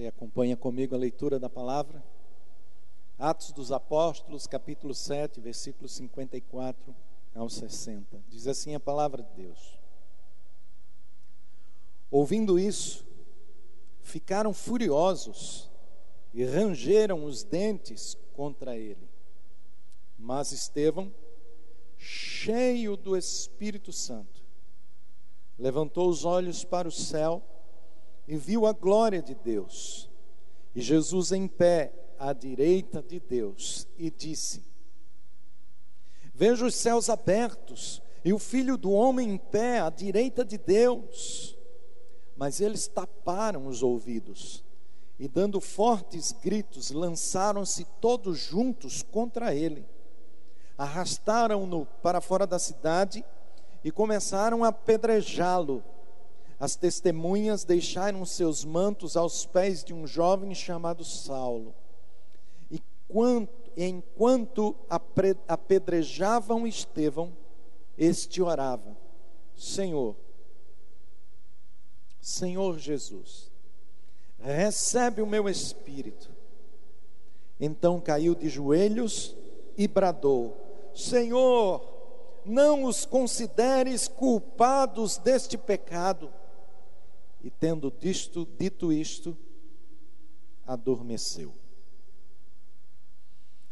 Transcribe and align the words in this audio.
Você 0.00 0.06
acompanha 0.06 0.56
comigo 0.56 0.94
a 0.94 0.98
leitura 0.98 1.38
da 1.38 1.50
palavra? 1.50 2.02
Atos 3.18 3.52
dos 3.52 3.70
Apóstolos, 3.70 4.46
capítulo 4.46 4.94
7, 4.94 5.42
versículos 5.42 5.92
54 5.92 6.96
ao 7.34 7.50
60. 7.50 8.18
Diz 8.26 8.46
assim 8.46 8.74
a 8.74 8.80
palavra 8.80 9.22
de 9.22 9.42
Deus. 9.42 9.78
Ouvindo 12.10 12.58
isso, 12.58 13.06
ficaram 14.00 14.54
furiosos 14.54 15.70
e 16.32 16.44
rangeram 16.44 17.26
os 17.26 17.42
dentes 17.42 18.16
contra 18.32 18.78
ele. 18.78 19.06
Mas 20.18 20.50
Estevão, 20.50 21.14
cheio 21.98 22.96
do 22.96 23.18
Espírito 23.18 23.92
Santo, 23.92 24.42
levantou 25.58 26.08
os 26.08 26.24
olhos 26.24 26.64
para 26.64 26.88
o 26.88 26.90
céu 26.90 27.44
e 28.30 28.36
viu 28.36 28.64
a 28.64 28.72
glória 28.72 29.20
de 29.20 29.34
Deus, 29.34 30.08
e 30.72 30.80
Jesus 30.80 31.32
em 31.32 31.48
pé 31.48 31.92
à 32.16 32.32
direita 32.32 33.02
de 33.02 33.18
Deus, 33.18 33.88
e 33.98 34.08
disse: 34.08 34.62
Vejo 36.32 36.66
os 36.66 36.76
céus 36.76 37.10
abertos 37.10 38.00
e 38.24 38.32
o 38.32 38.38
filho 38.38 38.76
do 38.76 38.92
homem 38.92 39.30
em 39.30 39.36
pé 39.36 39.80
à 39.80 39.90
direita 39.90 40.44
de 40.44 40.56
Deus. 40.56 41.58
Mas 42.36 42.60
eles 42.60 42.86
taparam 42.86 43.66
os 43.66 43.82
ouvidos 43.82 44.64
e, 45.18 45.26
dando 45.26 45.60
fortes 45.60 46.30
gritos, 46.30 46.92
lançaram-se 46.92 47.84
todos 48.00 48.38
juntos 48.38 49.02
contra 49.02 49.52
ele. 49.52 49.84
Arrastaram-no 50.78 51.84
para 52.00 52.20
fora 52.20 52.46
da 52.46 52.60
cidade 52.60 53.24
e 53.82 53.90
começaram 53.90 54.62
a 54.62 54.68
apedrejá-lo. 54.68 55.82
As 56.60 56.76
testemunhas 56.76 57.64
deixaram 57.64 58.22
seus 58.26 58.66
mantos 58.66 59.16
aos 59.16 59.46
pés 59.46 59.82
de 59.82 59.94
um 59.94 60.06
jovem 60.06 60.54
chamado 60.54 61.02
Saulo. 61.02 61.74
E 62.70 62.82
enquanto 63.78 64.76
apedrejavam 65.48 66.66
Estevão, 66.66 67.32
este 67.96 68.42
orava: 68.42 68.94
Senhor, 69.56 70.14
Senhor 72.20 72.78
Jesus, 72.78 73.50
recebe 74.38 75.22
o 75.22 75.26
meu 75.26 75.48
espírito. 75.48 76.30
Então 77.58 77.98
caiu 77.98 78.34
de 78.34 78.50
joelhos 78.50 79.34
e 79.78 79.88
bradou: 79.88 80.54
Senhor, 80.94 81.82
não 82.44 82.84
os 82.84 83.06
consideres 83.06 84.06
culpados 84.06 85.16
deste 85.16 85.56
pecado. 85.56 86.30
E 87.42 87.50
tendo 87.50 87.90
disto, 87.90 88.46
dito 88.58 88.92
isto, 88.92 89.36
adormeceu. 90.66 91.54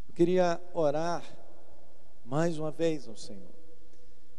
Eu 0.08 0.14
queria 0.14 0.60
orar 0.72 1.22
mais 2.25 2.58
uma 2.58 2.70
vez 2.70 3.06
ao 3.06 3.16
Senhor. 3.16 3.55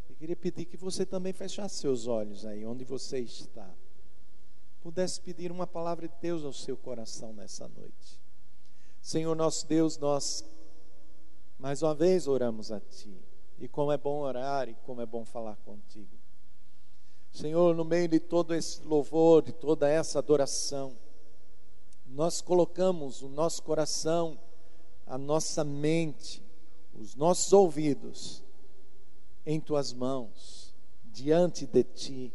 Eu 0.08 0.16
queria 0.16 0.36
pedir 0.36 0.64
que 0.64 0.76
você 0.76 1.06
também 1.06 1.32
fechasse 1.32 1.76
seus 1.76 2.06
olhos 2.06 2.44
aí, 2.44 2.66
onde 2.66 2.84
você 2.84 3.20
está. 3.20 3.68
Pudesse 4.80 5.20
pedir 5.20 5.50
uma 5.50 5.66
palavra 5.66 6.08
de 6.08 6.14
Deus 6.20 6.44
ao 6.44 6.52
seu 6.52 6.76
coração 6.76 7.32
nessa 7.32 7.68
noite. 7.68 8.20
Senhor 9.00 9.34
nosso 9.34 9.66
Deus, 9.66 9.96
nós 9.96 10.44
mais 11.58 11.82
uma 11.82 11.94
vez 11.94 12.26
oramos 12.26 12.70
a 12.72 12.80
Ti. 12.80 13.14
E 13.58 13.68
como 13.68 13.92
é 13.92 13.98
bom 13.98 14.20
orar 14.20 14.68
e 14.68 14.74
como 14.86 15.00
é 15.00 15.06
bom 15.06 15.24
falar 15.24 15.56
contigo. 15.56 16.19
Senhor, 17.32 17.74
no 17.74 17.84
meio 17.84 18.08
de 18.08 18.18
todo 18.18 18.54
esse 18.54 18.82
louvor, 18.82 19.42
de 19.42 19.52
toda 19.52 19.88
essa 19.88 20.18
adoração, 20.18 20.96
nós 22.06 22.40
colocamos 22.40 23.22
o 23.22 23.28
nosso 23.28 23.62
coração, 23.62 24.38
a 25.06 25.16
nossa 25.16 25.64
mente, 25.64 26.42
os 26.94 27.14
nossos 27.14 27.52
ouvidos 27.52 28.42
em 29.46 29.60
tuas 29.60 29.92
mãos, 29.92 30.74
diante 31.04 31.66
de 31.66 31.84
ti. 31.84 32.32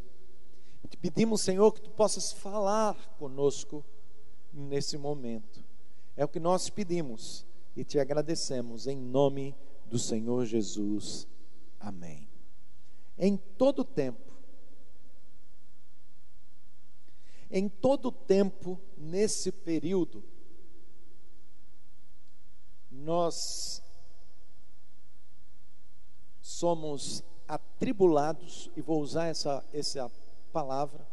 Te 0.90 0.98
pedimos, 0.98 1.42
Senhor, 1.42 1.72
que 1.72 1.82
tu 1.82 1.90
possas 1.90 2.32
falar 2.32 2.96
conosco 3.18 3.84
nesse 4.54 4.98
momento. 4.98 5.64
É 6.16 6.24
o 6.24 6.28
que 6.28 6.40
nós 6.40 6.70
pedimos 6.70 7.46
e 7.76 7.84
te 7.84 8.00
agradecemos 8.00 8.88
em 8.88 8.98
nome 8.98 9.54
do 9.86 10.00
Senhor 10.00 10.46
Jesus. 10.46 11.28
Amém. 11.80 12.28
Em 13.18 13.36
todo 13.38 13.84
tempo, 13.84 14.35
em 17.56 17.70
todo 17.70 18.12
tempo, 18.12 18.78
nesse 18.98 19.50
período, 19.50 20.22
nós 22.92 23.82
somos 26.42 27.24
atribulados, 27.48 28.70
e 28.76 28.82
vou 28.82 29.02
usar 29.02 29.28
essa, 29.28 29.66
essa 29.72 30.12
palavra, 30.52 31.08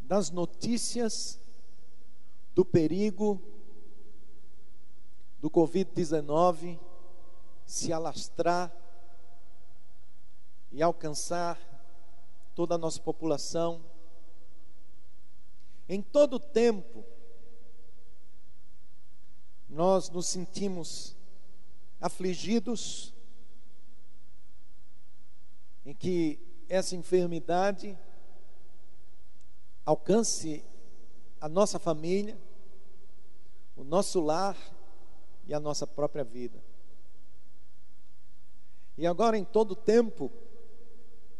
das 0.00 0.30
notícias 0.30 1.40
do 2.54 2.64
perigo 2.64 3.42
do 5.40 5.50
Covid-19 5.50 6.78
se 7.66 7.92
alastrar 7.92 8.72
e 10.70 10.80
alcançar 10.80 11.75
toda 12.56 12.74
a 12.74 12.78
nossa 12.78 13.00
população. 13.00 13.84
Em 15.86 16.00
todo 16.00 16.40
tempo, 16.40 17.04
nós 19.68 20.08
nos 20.08 20.26
sentimos 20.26 21.14
afligidos 22.00 23.14
em 25.84 25.92
que 25.92 26.40
essa 26.66 26.96
enfermidade 26.96 27.96
alcance 29.84 30.64
a 31.38 31.48
nossa 31.50 31.78
família, 31.78 32.40
o 33.76 33.84
nosso 33.84 34.18
lar 34.18 34.56
e 35.46 35.52
a 35.52 35.60
nossa 35.60 35.86
própria 35.86 36.24
vida. 36.24 36.64
E 38.96 39.06
agora, 39.06 39.36
em 39.36 39.44
todo 39.44 39.76
tempo, 39.76 40.32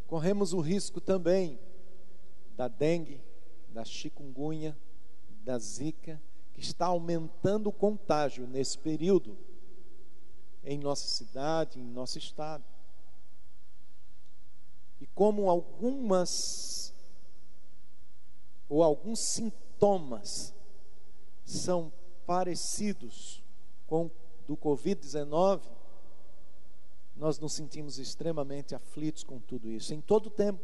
corremos 0.07 0.53
o 0.53 0.61
risco 0.61 1.01
também 1.01 1.59
da 2.57 2.69
dengue, 2.69 3.21
da 3.69 3.85
chikungunya, 3.85 4.77
da 5.43 5.59
zika, 5.59 6.23
que 6.53 6.61
está 6.61 6.87
aumentando 6.87 7.69
o 7.69 7.73
contágio 7.73 8.47
nesse 8.47 8.79
período 8.79 9.37
em 10.65 10.79
nossa 10.79 11.07
cidade, 11.07 11.79
em 11.79 11.85
nosso 11.85 12.19
estado. 12.19 12.65
E 15.01 15.07
como 15.09 15.51
algumas 15.51 16.95
ou 18.69 18.83
alguns 18.83 19.21
sintomas 19.21 20.55
são 21.45 21.93
parecidos 22.27 23.45
com 23.87 24.11
do 24.47 24.57
Covid-19, 24.57 25.76
nós 27.17 27.39
nos 27.39 27.55
sentimos 27.55 27.99
extremamente 27.99 28.75
aflitos 28.75 29.25
com 29.25 29.41
tudo 29.41 29.71
isso, 29.71 29.95
em 29.95 30.01
todo 30.01 30.27
o 30.27 30.31
tempo. 30.31 30.63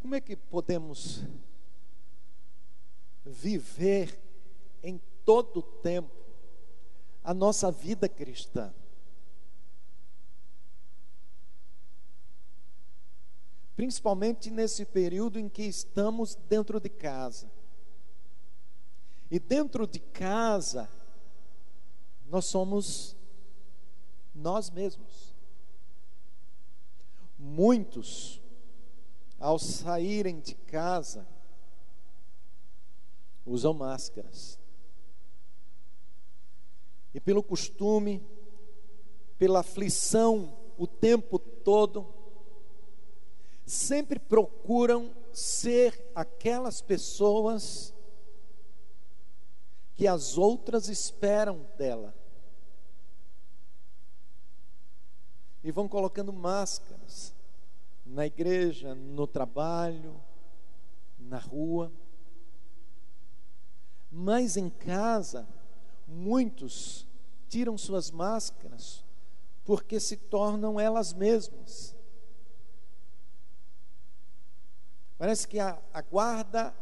Como 0.00 0.14
é 0.14 0.20
que 0.20 0.34
podemos 0.34 1.22
viver 3.24 4.18
em 4.82 5.00
todo 5.24 5.58
o 5.58 5.62
tempo 5.62 6.10
a 7.22 7.34
nossa 7.34 7.70
vida 7.70 8.08
cristã? 8.08 8.74
Principalmente 13.76 14.50
nesse 14.50 14.84
período 14.84 15.38
em 15.38 15.48
que 15.48 15.62
estamos 15.62 16.34
dentro 16.34 16.80
de 16.80 16.88
casa. 16.88 17.50
E 19.30 19.38
dentro 19.38 19.86
de 19.86 19.98
casa, 19.98 20.88
nós 22.32 22.46
somos 22.46 23.14
nós 24.34 24.70
mesmos. 24.70 25.36
Muitos, 27.38 28.40
ao 29.38 29.58
saírem 29.58 30.40
de 30.40 30.54
casa, 30.54 31.28
usam 33.44 33.74
máscaras. 33.74 34.58
E 37.12 37.20
pelo 37.20 37.42
costume, 37.42 38.26
pela 39.36 39.60
aflição 39.60 40.56
o 40.78 40.86
tempo 40.86 41.38
todo, 41.38 42.14
sempre 43.66 44.18
procuram 44.18 45.14
ser 45.34 46.10
aquelas 46.14 46.80
pessoas 46.80 47.92
que 49.94 50.06
as 50.06 50.38
outras 50.38 50.88
esperam 50.88 51.66
dela. 51.76 52.21
E 55.62 55.70
vão 55.70 55.88
colocando 55.88 56.32
máscaras 56.32 57.34
na 58.04 58.26
igreja, 58.26 58.94
no 58.94 59.26
trabalho, 59.26 60.20
na 61.18 61.38
rua. 61.38 61.92
Mas 64.10 64.56
em 64.56 64.68
casa, 64.68 65.48
muitos 66.06 67.06
tiram 67.48 67.78
suas 67.78 68.10
máscaras 68.10 69.04
porque 69.64 70.00
se 70.00 70.16
tornam 70.16 70.78
elas 70.78 71.12
mesmas. 71.12 71.94
Parece 75.16 75.46
que 75.46 75.60
a, 75.60 75.80
a 75.94 76.02
guarda 76.02 76.74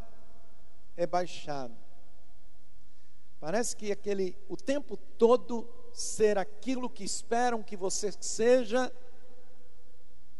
é 0.96 1.06
baixada. 1.06 1.76
Parece 3.38 3.76
que 3.76 3.92
aquele 3.92 4.36
o 4.48 4.56
tempo 4.56 4.96
todo 4.96 5.68
ser 6.00 6.38
aquilo 6.38 6.90
que 6.90 7.04
esperam 7.04 7.62
que 7.62 7.76
você 7.76 8.10
seja 8.20 8.92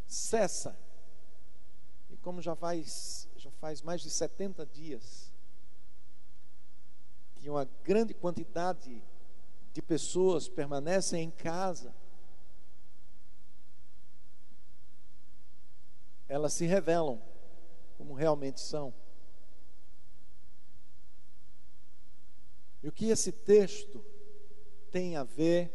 cessa. 0.07 0.79
E 2.09 2.17
como 2.17 2.43
já 2.43 2.57
faz 2.57 3.29
já 3.37 3.51
faz 3.53 3.81
mais 3.81 4.03
de 4.03 4.11
70 4.11 4.67
dias 4.67 5.33
que 7.37 7.49
uma 7.49 7.65
grande 7.83 8.13
quantidade 8.13 9.03
de 9.73 9.81
pessoas 9.81 10.47
permanecem 10.47 11.23
em 11.23 11.31
casa, 11.31 11.95
elas 16.29 16.53
se 16.53 16.67
revelam 16.67 17.21
como 17.97 18.13
realmente 18.13 18.61
são. 18.61 18.93
E 22.83 22.89
o 22.89 22.93
que 22.93 23.07
esse 23.07 23.33
texto 23.33 24.05
tem 24.91 25.17
a 25.17 25.25
ver 25.25 25.73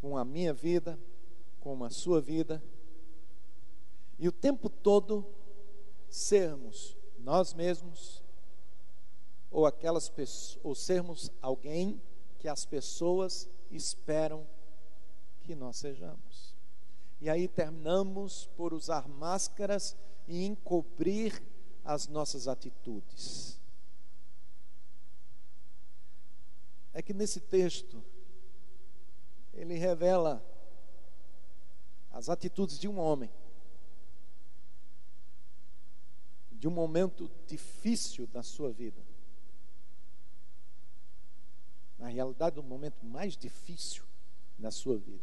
com 0.00 0.16
a 0.16 0.24
minha 0.24 0.52
vida, 0.52 0.98
com 1.60 1.82
a 1.84 1.90
sua 1.90 2.20
vida, 2.20 2.62
e 4.18 4.28
o 4.28 4.32
tempo 4.32 4.68
todo 4.68 5.26
sermos 6.08 6.96
nós 7.18 7.52
mesmos 7.52 8.22
ou 9.50 9.66
aquelas 9.66 10.08
pessoas, 10.08 10.58
ou 10.62 10.74
sermos 10.74 11.30
alguém 11.40 12.00
que 12.38 12.48
as 12.48 12.64
pessoas 12.64 13.48
esperam 13.70 14.46
que 15.42 15.54
nós 15.54 15.76
sejamos. 15.76 16.54
E 17.20 17.28
aí 17.28 17.48
terminamos 17.48 18.48
por 18.56 18.72
usar 18.72 19.08
máscaras 19.08 19.96
e 20.26 20.44
encobrir 20.44 21.42
as 21.84 22.06
nossas 22.06 22.46
atitudes. 22.46 23.57
É 26.98 27.02
que 27.02 27.14
nesse 27.14 27.38
texto 27.38 28.02
ele 29.54 29.74
revela 29.74 30.44
as 32.10 32.28
atitudes 32.28 32.76
de 32.76 32.88
um 32.88 32.98
homem 32.98 33.30
de 36.50 36.66
um 36.66 36.72
momento 36.72 37.30
difícil 37.46 38.26
da 38.26 38.42
sua 38.42 38.72
vida 38.72 39.00
na 42.00 42.08
realidade, 42.08 42.58
o 42.58 42.64
momento 42.64 43.06
mais 43.06 43.36
difícil 43.36 44.02
da 44.58 44.72
sua 44.72 44.98
vida. 44.98 45.22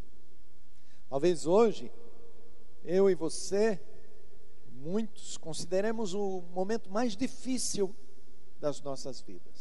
Talvez 1.09 1.45
hoje, 1.45 1.91
eu 2.85 3.09
e 3.09 3.15
você, 3.15 3.81
muitos, 4.71 5.35
consideremos 5.35 6.13
o 6.13 6.39
momento 6.53 6.89
mais 6.89 7.17
difícil 7.17 7.93
das 8.61 8.79
nossas 8.79 9.19
vidas. 9.19 9.54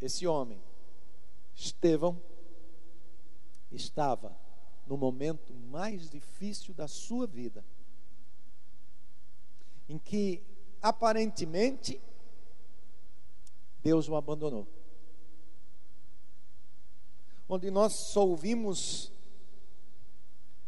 Esse 0.00 0.26
homem, 0.26 0.60
Estevão, 1.54 2.20
estava 3.70 4.36
no 4.86 4.96
momento 4.96 5.52
mais 5.54 6.08
difícil 6.08 6.74
da 6.74 6.86
sua 6.86 7.26
vida, 7.26 7.64
em 9.88 9.98
que 9.98 10.42
aparentemente, 10.82 12.00
Deus 13.82 14.08
o 14.08 14.16
abandonou. 14.16 14.66
Onde 17.48 17.70
nós 17.70 17.92
só 17.92 18.26
ouvimos 18.26 19.12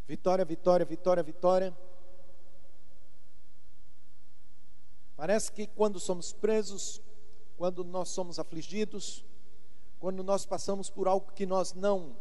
vitória, 0.07 0.45
vitória, 0.45 0.87
vitória, 0.87 1.23
vitória. 1.23 1.77
Parece 5.17 5.51
que 5.51 5.67
quando 5.67 5.99
somos 5.99 6.33
presos, 6.33 7.03
quando 7.59 7.83
nós 7.83 8.09
somos 8.11 8.39
afligidos, 8.39 9.25
quando 9.99 10.23
nós 10.23 10.47
passamos 10.47 10.89
por 10.89 11.09
algo 11.09 11.33
que 11.33 11.45
nós 11.45 11.75
não 11.75 12.17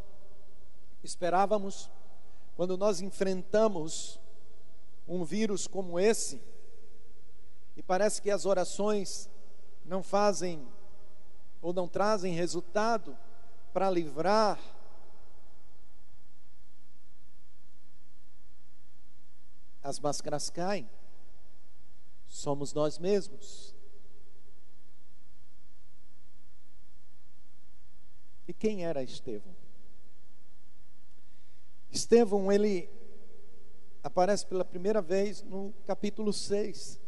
esperávamos, 1.02 1.88
quando 2.56 2.76
nós 2.76 3.00
enfrentamos 3.00 4.18
um 5.06 5.24
vírus 5.24 5.68
como 5.68 6.00
esse, 6.00 6.42
e 7.76 7.82
parece 7.84 8.20
que 8.20 8.32
as 8.32 8.44
orações 8.44 9.30
não 9.84 10.02
fazem 10.02 10.66
ou 11.62 11.72
não 11.72 11.86
trazem 11.86 12.34
resultado 12.34 13.16
para 13.72 13.88
livrar 13.88 14.58
as 19.84 20.00
máscaras 20.00 20.50
caem. 20.50 20.90
Somos 22.26 22.74
nós 22.74 22.98
mesmos. 22.98 23.77
E 28.48 28.54
quem 28.54 28.86
era 28.86 29.02
Estevão? 29.02 29.54
Estevão, 31.90 32.50
ele 32.50 32.88
aparece 34.02 34.46
pela 34.46 34.64
primeira 34.64 35.02
vez 35.02 35.42
no 35.42 35.74
capítulo 35.84 36.32
6. 36.32 36.98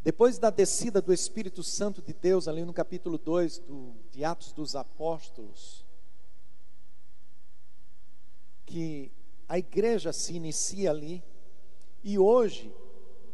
Depois 0.00 0.38
da 0.38 0.48
descida 0.48 1.02
do 1.02 1.12
Espírito 1.12 1.64
Santo 1.64 2.00
de 2.00 2.12
Deus, 2.12 2.46
ali 2.46 2.64
no 2.64 2.72
capítulo 2.72 3.18
2 3.18 3.58
do, 3.58 3.92
de 4.12 4.24
Atos 4.24 4.52
dos 4.52 4.76
Apóstolos, 4.76 5.84
que 8.64 9.10
a 9.48 9.58
igreja 9.58 10.12
se 10.12 10.34
inicia 10.34 10.90
ali, 10.90 11.22
e 12.04 12.16
hoje, 12.16 12.72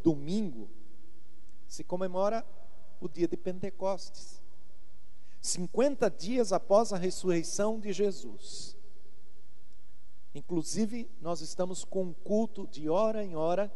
domingo, 0.03 0.71
se 1.69 1.85
comemora 1.85 2.43
o 2.99 3.09
dia 3.09 3.29
de 3.29 3.37
Pentecostes. 3.37 4.43
50 5.45 6.11
dias 6.11 6.55
após 6.55 6.91
a 6.91 6.97
ressurreição 6.97 7.79
de 7.79 7.93
Jesus. 7.93 8.75
Inclusive, 10.35 11.07
nós 11.21 11.43
estamos 11.43 11.85
com 11.85 12.05
um 12.05 12.13
culto 12.15 12.67
de 12.67 12.89
hora 12.89 13.23
em 13.23 13.37
hora 13.37 13.71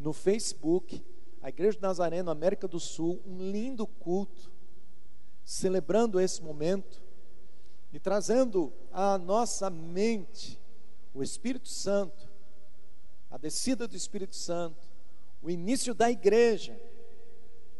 no 0.00 0.12
Facebook 0.12 1.00
a 1.40 1.48
Igreja 1.48 1.76
de 1.76 1.82
Nazaré, 1.82 2.24
na 2.24 2.32
América 2.32 2.66
do 2.66 2.80
Sul, 2.80 3.22
um 3.24 3.38
lindo 3.38 3.86
culto, 3.86 4.50
celebrando 5.44 6.20
esse 6.20 6.42
momento 6.42 7.00
e 7.92 8.00
trazendo 8.00 8.72
à 8.92 9.16
nossa 9.16 9.70
mente 9.70 10.60
o 11.14 11.22
Espírito 11.22 11.68
Santo, 11.68 12.28
a 13.30 13.38
descida 13.38 13.86
do 13.86 13.96
Espírito 13.96 14.34
Santo, 14.34 14.88
o 15.40 15.48
início 15.48 15.94
da 15.94 16.10
igreja, 16.10 16.78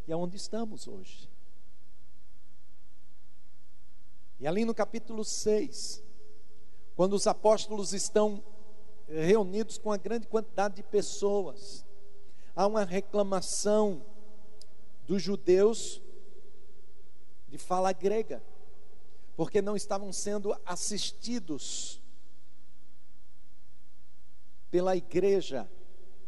e 0.07 0.13
é 0.13 0.17
estamos 0.33 0.87
hoje. 0.87 1.28
E 4.41 4.47
ali 4.47 4.65
no 4.65 4.75
capítulo 4.75 5.25
6, 5.25 6.03
quando 6.95 7.15
os 7.15 7.27
apóstolos 7.27 7.93
estão 7.93 8.43
reunidos 9.09 9.79
com 9.79 9.89
uma 9.89 9.97
grande 9.97 10.27
quantidade 10.27 10.77
de 10.77 10.83
pessoas, 10.83 11.87
há 12.55 12.67
uma 12.67 12.85
reclamação 12.85 14.05
dos 15.07 15.23
judeus 15.23 16.03
de 17.49 17.57
fala 17.57 17.93
grega, 17.93 18.45
porque 19.37 19.63
não 19.63 19.75
estavam 19.75 20.13
sendo 20.13 20.55
assistidos 20.67 22.03
pela 24.71 24.95
igreja 24.97 25.67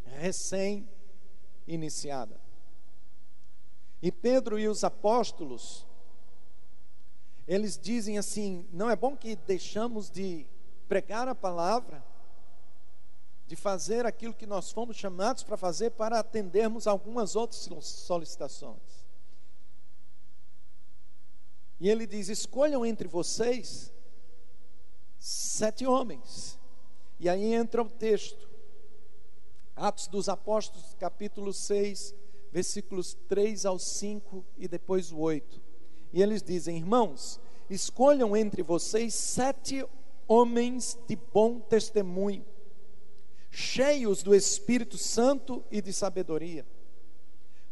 recém-iniciada. 0.05 2.41
E 4.03 4.11
Pedro 4.11 4.59
e 4.59 4.67
os 4.67 4.83
apóstolos, 4.83 5.87
eles 7.51 7.77
dizem 7.77 8.17
assim: 8.17 8.65
não 8.73 8.89
é 8.89 8.95
bom 8.95 9.17
que 9.17 9.35
deixamos 9.35 10.09
de 10.09 10.47
pregar 10.89 11.27
a 11.27 11.35
palavra 11.35 12.01
de 13.45 13.57
fazer 13.57 14.07
aquilo 14.07 14.33
que 14.33 14.47
nós 14.47 14.71
fomos 14.71 14.97
chamados 14.97 15.43
para 15.43 15.57
fazer 15.57 15.91
para 15.91 16.21
atendermos 16.21 16.87
algumas 16.87 17.35
outras 17.35 17.69
solicitações. 17.83 19.05
E 21.81 21.89
ele 21.89 22.07
diz: 22.07 22.29
escolham 22.29 22.87
entre 22.87 23.09
vocês 23.09 23.93
sete 25.19 25.85
homens. 25.85 26.57
E 27.19 27.29
aí 27.29 27.53
entra 27.53 27.83
o 27.83 27.91
texto, 27.91 28.49
Atos 29.75 30.07
dos 30.07 30.29
Apóstolos, 30.29 30.95
capítulo 31.01 31.53
6, 31.53 32.15
versículos 32.53 33.15
3 33.29 33.67
ao 33.67 33.77
5 33.77 34.45
e 34.57 34.69
depois 34.69 35.11
o 35.11 35.19
8. 35.19 35.70
E 36.13 36.23
eles 36.23 36.43
dizem: 36.43 36.77
Irmãos, 36.77 37.41
escolham 37.69 38.37
entre 38.37 38.63
vocês 38.63 39.15
sete 39.15 39.87
homens 40.27 40.99
de 41.09 41.17
bom 41.17 41.61
testemunho, 41.61 42.45
cheios 43.51 44.23
do 44.23 44.35
Espírito 44.35 44.97
Santo 44.97 45.63
e 45.71 45.81
de 45.81 45.93
sabedoria. 45.93 46.67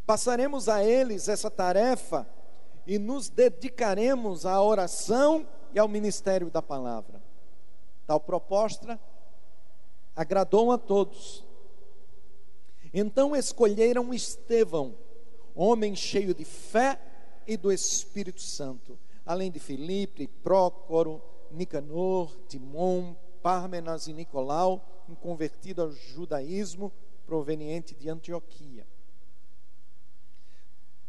Passaremos 0.07 0.68
a 0.68 0.83
eles 0.83 1.28
essa 1.28 1.50
tarefa 1.50 2.26
e 2.87 2.99
nos 2.99 3.28
dedicaremos 3.28 4.47
à 4.47 4.62
oração 4.62 5.47
e 5.75 5.78
ao 5.78 5.87
ministério 5.87 6.50
da 6.50 6.62
palavra. 6.62 7.23
Tal 8.07 8.18
proposta 8.18 8.99
agradou 10.16 10.73
a 10.73 10.78
todos. 10.78 11.45
Então 12.92 13.37
escolheram 13.37 14.14
Estevão, 14.14 14.95
homem 15.54 15.95
cheio 15.95 16.35
de 16.35 16.45
fé 16.45 16.99
e 17.49 17.57
do 17.57 17.73
Espírito 17.73 18.43
Santo, 18.43 18.99
além 19.25 19.50
de 19.50 19.59
Filipe, 19.59 20.28
Prócoro, 20.28 21.23
Nicanor, 21.50 22.37
Timon, 22.47 23.17
Pármenas 23.43 24.07
e 24.07 24.12
Nicolau, 24.12 25.07
um 25.09 25.14
convertido 25.14 25.81
ao 25.81 25.90
judaísmo 25.90 26.93
proveniente 27.25 27.95
de 27.95 28.11
Antioquia. 28.11 28.87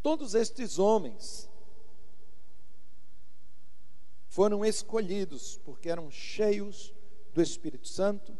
Todos 0.02 0.34
estes 0.34 0.80
homens 0.80 1.50
foram 4.30 4.64
escolhidos 4.64 5.60
porque 5.66 5.90
eram 5.90 6.10
cheios 6.10 6.94
do 7.34 7.42
Espírito 7.42 7.90
Santo, 7.90 8.38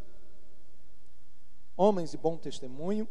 homens 1.76 2.12
de 2.12 2.18
bom 2.18 2.38
testemunho 2.38 3.06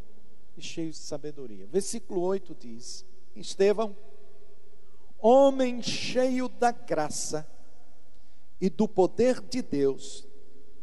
e 0.56 0.62
cheios 0.62 0.96
de 0.96 1.02
sabedoria. 1.02 1.66
Versículo 1.66 2.22
8 2.22 2.54
diz: 2.54 3.04
Estevão, 3.36 3.94
homem 5.20 5.82
cheio 5.82 6.48
da 6.48 6.70
graça 6.70 7.48
e 8.60 8.68
do 8.68 8.88
poder 8.88 9.40
de 9.40 9.62
Deus, 9.62 10.26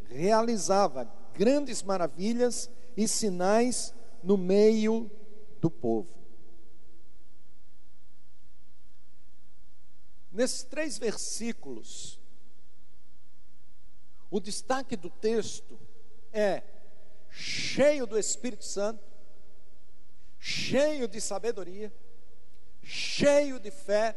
realizava 0.09 1.11
grandes 1.33 1.83
maravilhas 1.83 2.69
e 2.95 3.07
sinais 3.07 3.93
no 4.23 4.37
meio 4.37 5.09
do 5.59 5.69
povo. 5.69 6.15
Nesses 10.31 10.63
três 10.63 10.97
versículos, 10.97 12.19
o 14.29 14.39
destaque 14.39 14.97
do 14.97 15.09
texto 15.09 15.79
é 16.31 16.61
cheio 17.29 18.05
do 18.05 18.17
Espírito 18.17 18.65
Santo, 18.65 19.03
cheio 20.39 21.07
de 21.07 21.21
sabedoria, 21.21 21.93
cheio 22.81 23.59
de 23.59 23.71
fé, 23.71 24.15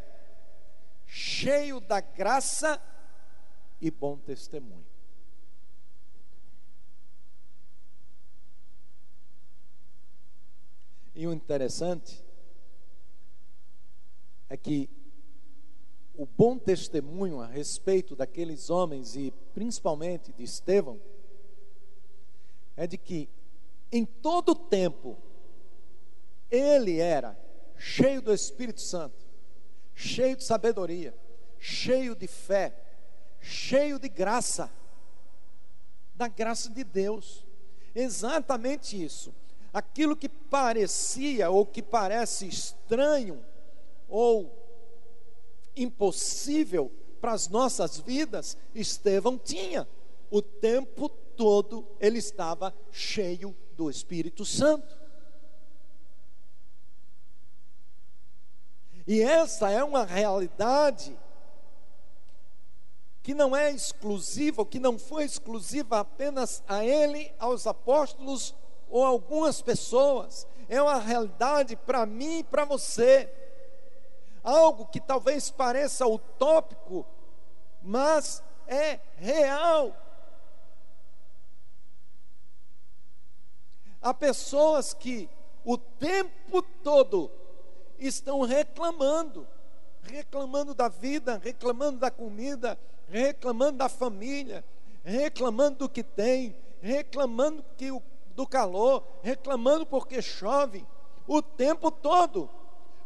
cheio 1.08 1.80
da 1.80 2.00
graça 2.00 2.80
e 3.80 3.90
bom 3.90 4.18
testemunho. 4.18 4.86
E 11.14 11.26
o 11.26 11.32
interessante 11.32 12.24
é 14.48 14.56
que 14.56 14.88
o 16.14 16.26
bom 16.26 16.58
testemunho 16.58 17.40
a 17.40 17.46
respeito 17.46 18.14
daqueles 18.14 18.70
homens 18.70 19.16
e 19.16 19.32
principalmente 19.54 20.32
de 20.32 20.44
Estevão 20.44 21.00
é 22.76 22.86
de 22.86 22.96
que 22.96 23.28
em 23.90 24.04
todo 24.04 24.50
o 24.50 24.54
tempo 24.54 25.16
ele 26.50 26.98
era 26.98 27.36
cheio 27.76 28.20
do 28.20 28.32
Espírito 28.32 28.80
Santo, 28.80 29.27
cheio 29.98 30.36
de 30.36 30.44
sabedoria, 30.44 31.12
cheio 31.58 32.14
de 32.14 32.28
fé, 32.28 32.72
cheio 33.40 33.98
de 33.98 34.08
graça, 34.08 34.70
da 36.14 36.28
graça 36.28 36.70
de 36.70 36.84
Deus. 36.84 37.44
Exatamente 37.92 39.02
isso. 39.02 39.34
Aquilo 39.72 40.14
que 40.16 40.28
parecia 40.28 41.50
ou 41.50 41.66
que 41.66 41.82
parece 41.82 42.46
estranho 42.46 43.44
ou 44.08 44.56
impossível 45.76 46.92
para 47.20 47.32
as 47.32 47.48
nossas 47.48 47.98
vidas, 47.98 48.56
Estevão 48.72 49.36
tinha. 49.36 49.86
O 50.30 50.40
tempo 50.40 51.08
todo 51.08 51.84
ele 51.98 52.18
estava 52.18 52.72
cheio 52.92 53.54
do 53.76 53.90
Espírito 53.90 54.44
Santo. 54.44 54.96
E 59.08 59.22
essa 59.22 59.70
é 59.70 59.82
uma 59.82 60.04
realidade 60.04 61.18
que 63.22 63.32
não 63.32 63.56
é 63.56 63.70
exclusiva, 63.70 64.66
que 64.66 64.78
não 64.78 64.98
foi 64.98 65.24
exclusiva 65.24 66.00
apenas 66.00 66.62
a 66.68 66.84
ele, 66.84 67.32
aos 67.38 67.66
apóstolos 67.66 68.54
ou 68.90 69.02
algumas 69.02 69.62
pessoas. 69.62 70.46
É 70.68 70.82
uma 70.82 70.98
realidade 70.98 71.74
para 71.74 72.04
mim 72.04 72.40
e 72.40 72.44
para 72.44 72.66
você. 72.66 73.32
Algo 74.44 74.84
que 74.84 75.00
talvez 75.00 75.50
pareça 75.50 76.06
utópico, 76.06 77.06
mas 77.82 78.42
é 78.66 79.00
real. 79.16 79.96
Há 84.02 84.12
pessoas 84.12 84.92
que 84.92 85.30
o 85.64 85.78
tempo 85.78 86.60
todo 86.60 87.37
estão 87.98 88.42
reclamando, 88.42 89.46
reclamando 90.02 90.74
da 90.74 90.88
vida, 90.88 91.40
reclamando 91.42 91.98
da 91.98 92.10
comida, 92.10 92.78
reclamando 93.08 93.78
da 93.78 93.88
família, 93.88 94.64
reclamando 95.04 95.78
do 95.78 95.88
que 95.88 96.02
tem, 96.02 96.56
reclamando 96.80 97.64
que 97.76 97.90
o, 97.90 98.02
do 98.34 98.46
calor, 98.46 99.02
reclamando 99.22 99.84
porque 99.86 100.22
chove, 100.22 100.86
o 101.26 101.42
tempo 101.42 101.90
todo. 101.90 102.48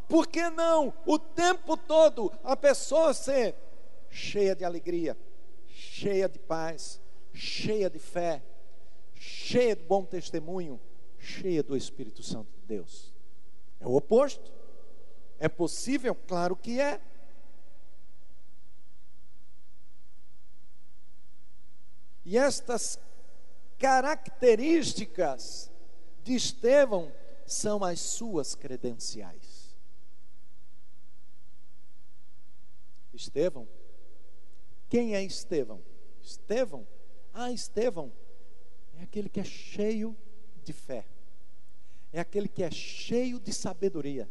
Por 0.08 0.26
que 0.26 0.50
não 0.50 0.92
o 1.06 1.18
tempo 1.18 1.76
todo 1.76 2.30
a 2.44 2.54
pessoa 2.56 3.14
ser 3.14 3.54
cheia 4.10 4.54
de 4.54 4.64
alegria, 4.64 5.16
cheia 5.68 6.28
de 6.28 6.38
paz, 6.38 7.00
cheia 7.32 7.88
de 7.88 7.98
fé, 7.98 8.42
cheia 9.14 9.74
de 9.74 9.82
bom 9.84 10.04
testemunho, 10.04 10.78
cheia 11.18 11.62
do 11.62 11.76
Espírito 11.76 12.22
Santo 12.22 12.48
de 12.52 12.66
Deus? 12.66 13.12
É 13.80 13.86
o 13.86 13.94
oposto. 13.94 14.52
É 15.42 15.48
possível? 15.48 16.14
Claro 16.14 16.54
que 16.54 16.80
é. 16.80 17.00
E 22.24 22.38
estas 22.38 22.96
características 23.76 25.68
de 26.22 26.36
Estevão 26.36 27.12
são 27.44 27.82
as 27.82 27.98
suas 27.98 28.54
credenciais. 28.54 29.74
Estevão? 33.12 33.66
Quem 34.88 35.16
é 35.16 35.24
Estevão? 35.24 35.82
Estevão? 36.22 36.86
Ah, 37.34 37.50
Estevão 37.50 38.12
é 38.96 39.02
aquele 39.02 39.28
que 39.28 39.40
é 39.40 39.44
cheio 39.44 40.16
de 40.62 40.72
fé, 40.72 41.04
é 42.12 42.20
aquele 42.20 42.46
que 42.46 42.62
é 42.62 42.70
cheio 42.70 43.40
de 43.40 43.52
sabedoria. 43.52 44.30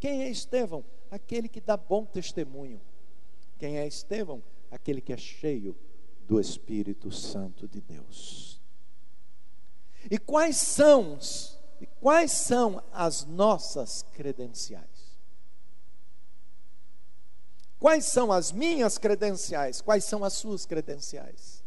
Quem 0.00 0.22
é 0.22 0.30
Estevão? 0.30 0.84
Aquele 1.10 1.48
que 1.48 1.60
dá 1.60 1.76
bom 1.76 2.04
testemunho. 2.04 2.80
Quem 3.58 3.78
é 3.78 3.86
Estevão? 3.86 4.42
Aquele 4.70 5.00
que 5.00 5.12
é 5.12 5.16
cheio 5.16 5.76
do 6.26 6.40
Espírito 6.40 7.12
Santo 7.12 7.68
de 7.68 7.80
Deus. 7.80 8.60
E 10.10 10.16
quais 10.16 10.56
são, 10.56 11.18
e 11.80 11.86
quais 11.86 12.32
são 12.32 12.82
as 12.92 13.26
nossas 13.26 14.02
credenciais? 14.14 14.88
Quais 17.78 18.06
são 18.06 18.30
as 18.30 18.52
minhas 18.52 18.96
credenciais? 18.96 19.80
Quais 19.80 20.04
são 20.04 20.24
as 20.24 20.34
suas 20.34 20.64
credenciais? 20.64 21.62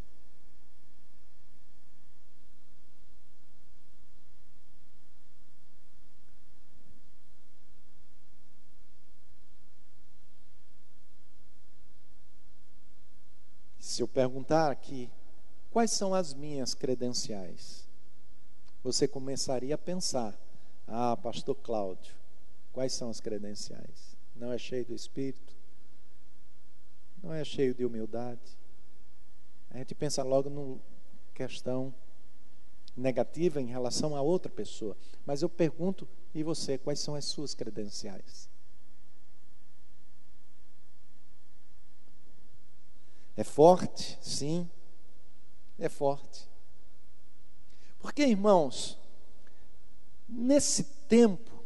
Se 13.93 14.01
eu 14.01 14.07
perguntar 14.07 14.71
aqui, 14.71 15.07
quais 15.69 15.91
são 15.91 16.15
as 16.15 16.33
minhas 16.33 16.73
credenciais? 16.73 17.87
Você 18.83 19.07
começaria 19.07 19.75
a 19.75 19.77
pensar: 19.77 20.35
ah, 20.87 21.15
Pastor 21.15 21.53
Cláudio, 21.53 22.15
quais 22.71 22.91
são 22.91 23.11
as 23.11 23.19
credenciais? 23.19 24.17
Não 24.35 24.51
é 24.51 24.57
cheio 24.57 24.83
do 24.83 24.95
Espírito? 24.95 25.55
Não 27.21 27.31
é 27.31 27.45
cheio 27.45 27.75
de 27.75 27.85
humildade? 27.85 28.57
A 29.69 29.77
gente 29.77 29.93
pensa 29.93 30.23
logo 30.23 30.49
no 30.49 30.81
questão 31.31 31.93
negativa 32.97 33.61
em 33.61 33.67
relação 33.67 34.15
a 34.15 34.23
outra 34.23 34.51
pessoa. 34.51 34.97
Mas 35.23 35.43
eu 35.43 35.49
pergunto, 35.49 36.07
e 36.33 36.41
você, 36.41 36.79
quais 36.79 36.99
são 36.99 37.13
as 37.13 37.25
suas 37.25 37.53
credenciais? 37.53 38.49
É 43.35 43.43
forte, 43.43 44.17
sim, 44.21 44.69
é 45.79 45.89
forte. 45.89 46.47
Porque, 47.99 48.23
irmãos, 48.23 48.97
nesse 50.27 50.83
tempo 51.07 51.63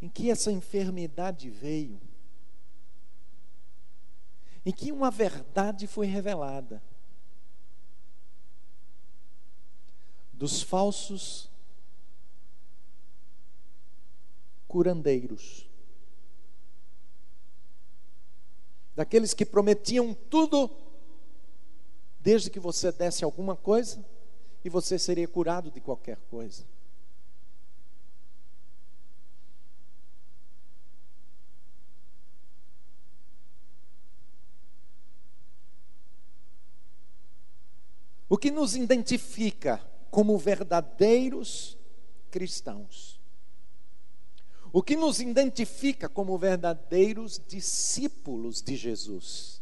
em 0.00 0.08
que 0.08 0.30
essa 0.30 0.50
enfermidade 0.50 1.50
veio, 1.50 2.00
em 4.64 4.72
que 4.72 4.92
uma 4.92 5.10
verdade 5.10 5.86
foi 5.86 6.06
revelada, 6.06 6.82
dos 10.32 10.62
falsos 10.62 11.50
curandeiros, 14.66 15.69
daqueles 18.94 19.34
que 19.34 19.44
prometiam 19.44 20.14
tudo, 20.14 20.70
desde 22.20 22.50
que 22.50 22.60
você 22.60 22.90
desse 22.90 23.24
alguma 23.24 23.56
coisa, 23.56 24.04
e 24.64 24.68
você 24.68 24.98
seria 24.98 25.26
curado 25.26 25.70
de 25.70 25.80
qualquer 25.80 26.18
coisa. 26.30 26.64
O 38.28 38.38
que 38.38 38.50
nos 38.50 38.76
identifica 38.76 39.78
como 40.10 40.38
verdadeiros 40.38 41.76
cristãos 42.30 43.19
o 44.72 44.82
que 44.82 44.96
nos 44.96 45.20
identifica 45.20 46.08
como 46.08 46.38
verdadeiros 46.38 47.40
discípulos 47.46 48.62
de 48.62 48.76
Jesus. 48.76 49.60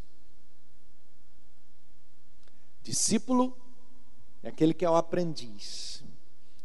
Discípulo 2.83 3.57
é 4.43 4.49
aquele 4.49 4.75
que 4.75 4.85
é 4.85 4.91
o 4.91 4.97
aprendiz, 4.97 6.03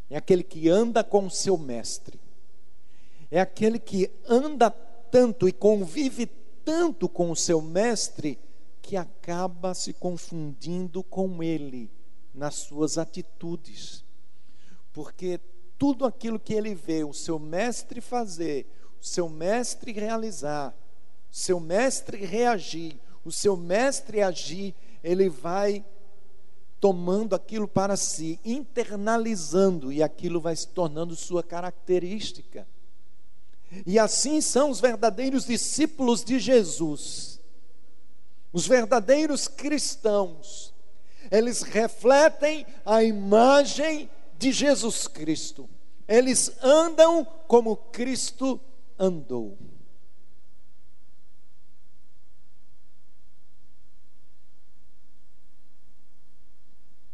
é 0.09 0.17
aquele 0.17 0.43
que 0.43 0.69
anda 0.69 1.03
com 1.03 1.25
o 1.25 1.31
seu 1.31 1.57
mestre, 1.57 2.19
é 3.31 3.39
aquele 3.39 3.79
que 3.79 4.11
anda 4.27 4.69
tanto 4.69 5.47
e 5.47 5.51
convive 5.51 6.25
tanto 6.65 7.09
com 7.09 7.31
o 7.31 7.35
seu 7.35 7.61
mestre 7.61 8.39
que 8.81 8.97
acaba 8.97 9.73
se 9.73 9.93
confundindo 9.93 11.03
com 11.03 11.41
ele 11.41 11.89
nas 12.33 12.55
suas 12.55 12.97
atitudes. 12.97 14.03
Porque 14.91 15.39
tudo 15.83 16.05
aquilo 16.05 16.39
que 16.39 16.53
ele 16.53 16.73
vê 16.73 17.03
o 17.03 17.11
seu 17.11 17.37
mestre 17.37 17.99
fazer, 17.99 18.65
o 19.01 19.05
seu 19.05 19.27
mestre 19.27 19.91
realizar, 19.91 20.73
o 21.29 21.35
seu 21.35 21.59
mestre 21.59 22.25
reagir, 22.25 22.97
o 23.25 23.33
seu 23.33 23.57
mestre 23.57 24.21
agir, 24.21 24.73
ele 25.03 25.27
vai 25.27 25.83
tomando 26.79 27.35
aquilo 27.35 27.67
para 27.67 27.97
si, 27.97 28.39
internalizando, 28.45 29.91
e 29.91 30.01
aquilo 30.01 30.39
vai 30.39 30.55
se 30.55 30.69
tornando 30.69 31.17
sua 31.17 31.43
característica. 31.43 32.65
E 33.85 33.99
assim 33.99 34.39
são 34.39 34.69
os 34.69 34.79
verdadeiros 34.79 35.45
discípulos 35.45 36.23
de 36.23 36.39
Jesus, 36.39 37.41
os 38.53 38.65
verdadeiros 38.65 39.49
cristãos, 39.49 40.73
eles 41.29 41.61
refletem 41.61 42.65
a 42.85 43.03
imagem 43.03 44.09
de 44.39 44.53
Jesus 44.53 45.09
Cristo. 45.09 45.72
Eles 46.07 46.51
andam 46.61 47.25
como 47.47 47.75
Cristo 47.75 48.59
andou. 48.97 49.57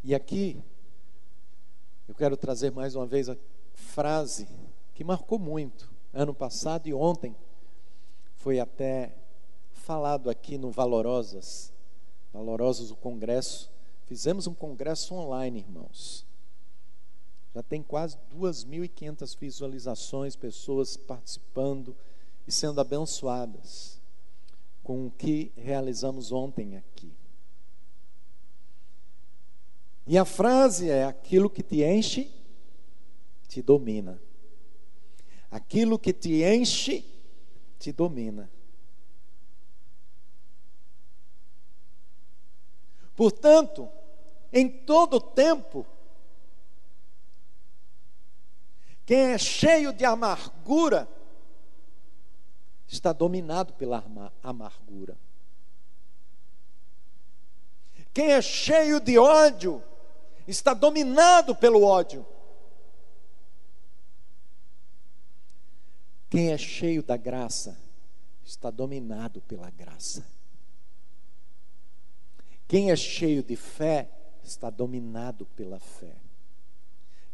E 0.03 0.15
aqui, 0.15 0.63
eu 2.07 2.15
quero 2.15 2.35
trazer 2.35 2.71
mais 2.71 2.95
uma 2.95 3.05
vez 3.05 3.29
a 3.29 3.37
frase 3.73 4.47
que 4.95 5.03
marcou 5.03 5.37
muito. 5.37 5.89
Ano 6.11 6.33
passado 6.33 6.87
e 6.87 6.93
ontem 6.93 7.35
foi 8.37 8.59
até 8.59 9.13
falado 9.71 10.29
aqui 10.29 10.57
no 10.57 10.71
Valorosas, 10.71 11.71
Valorosas 12.33 12.89
o 12.89 12.95
congresso. 12.95 13.71
Fizemos 14.05 14.47
um 14.47 14.53
congresso 14.53 15.13
online, 15.13 15.59
irmãos. 15.59 16.25
Já 17.53 17.63
tem 17.63 17.81
quase 17.81 18.17
2.500 18.35 19.37
visualizações, 19.39 20.35
pessoas 20.35 20.95
participando 20.95 21.95
e 22.47 22.51
sendo 22.51 22.79
abençoadas 22.79 23.99
com 24.83 25.07
o 25.07 25.11
que 25.11 25.51
realizamos 25.55 26.31
ontem 26.31 26.77
aqui. 26.77 27.11
E 30.07 30.17
a 30.17 30.25
frase 30.25 30.89
é: 30.89 31.05
aquilo 31.05 31.49
que 31.49 31.61
te 31.61 31.83
enche, 31.83 32.31
te 33.47 33.61
domina. 33.61 34.19
Aquilo 35.51 35.99
que 35.99 36.13
te 36.13 36.43
enche, 36.43 37.05
te 37.77 37.91
domina. 37.91 38.49
Portanto, 43.15 43.87
em 44.51 44.67
todo 44.67 45.19
tempo, 45.19 45.85
Quem 49.09 49.31
é 49.31 49.39
cheio 49.39 49.91
de 49.91 50.05
amargura 50.05 51.09
está 52.87 53.11
dominado 53.11 53.73
pela 53.73 54.05
amargura. 54.43 55.17
Quem 58.13 58.33
é 58.33 58.39
cheio 58.39 58.99
de 58.99 59.17
ódio 59.17 59.83
está 60.47 60.75
dominado 60.75 61.55
pelo 61.55 61.81
ódio. 61.81 62.23
Quem 66.29 66.51
é 66.51 66.57
cheio 66.59 67.01
da 67.01 67.17
graça 67.17 67.81
está 68.45 68.69
dominado 68.69 69.41
pela 69.41 69.71
graça. 69.71 70.23
Quem 72.67 72.91
é 72.91 72.95
cheio 72.95 73.41
de 73.41 73.55
fé 73.55 74.07
está 74.43 74.69
dominado 74.69 75.47
pela 75.47 75.79
fé. 75.79 76.28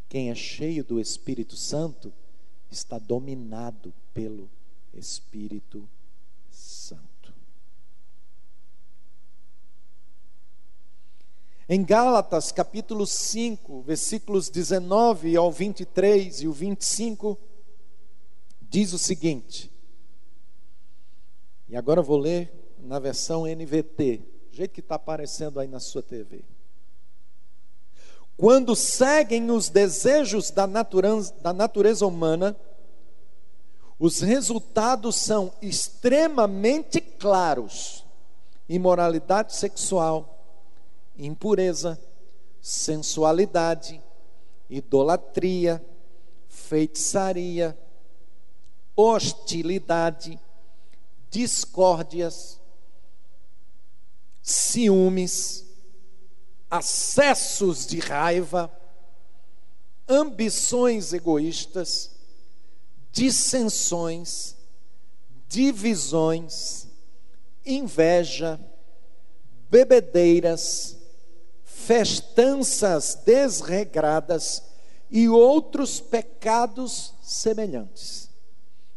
Quem 0.07 0.29
é 0.29 0.35
cheio 0.35 0.83
do 0.83 0.99
Espírito 0.99 1.55
Santo 1.55 2.13
está 2.69 2.99
dominado 2.99 3.93
pelo 4.13 4.49
Espírito 4.93 5.87
Santo. 6.49 7.33
Em 11.67 11.83
Gálatas, 11.83 12.51
capítulo 12.51 13.07
5, 13.07 13.81
versículos 13.81 14.49
19 14.49 15.35
ao 15.35 15.51
23 15.51 16.41
e 16.41 16.47
o 16.47 16.53
25, 16.53 17.37
diz 18.61 18.93
o 18.93 18.99
seguinte. 18.99 19.71
E 21.67 21.75
agora 21.75 22.01
eu 22.01 22.03
vou 22.03 22.17
ler 22.17 22.53
na 22.77 22.99
versão 22.99 23.47
NVT, 23.47 24.21
jeito 24.51 24.71
que 24.71 24.79
está 24.79 24.95
aparecendo 24.95 25.59
aí 25.59 25.67
na 25.67 25.79
sua 25.79 26.03
TV 26.03 26.43
quando 28.37 28.75
seguem 28.75 29.49
os 29.49 29.69
desejos 29.69 30.51
da 30.51 30.67
natureza, 30.67 31.33
da 31.41 31.53
natureza 31.53 32.05
humana, 32.05 32.55
os 33.97 34.19
resultados 34.19 35.15
são 35.15 35.53
extremamente 35.61 36.99
claros: 36.99 38.05
imoralidade 38.67 39.55
sexual, 39.55 40.37
impureza, 41.17 41.99
sensualidade, 42.61 44.01
idolatria, 44.69 45.83
feitiçaria, 46.49 47.77
hostilidade, 48.95 50.39
discórdias, 51.29 52.59
ciúmes, 54.41 55.64
acessos 56.77 57.85
de 57.85 57.99
raiva, 57.99 58.71
ambições 60.07 61.13
egoístas, 61.13 62.11
dissensões, 63.11 64.55
divisões, 65.47 66.87
inveja, 67.65 68.59
bebedeiras, 69.69 70.97
festanças 71.63 73.15
desregradas 73.25 74.63
e 75.09 75.29
outros 75.29 75.99
pecados 75.99 77.13
semelhantes. 77.21 78.29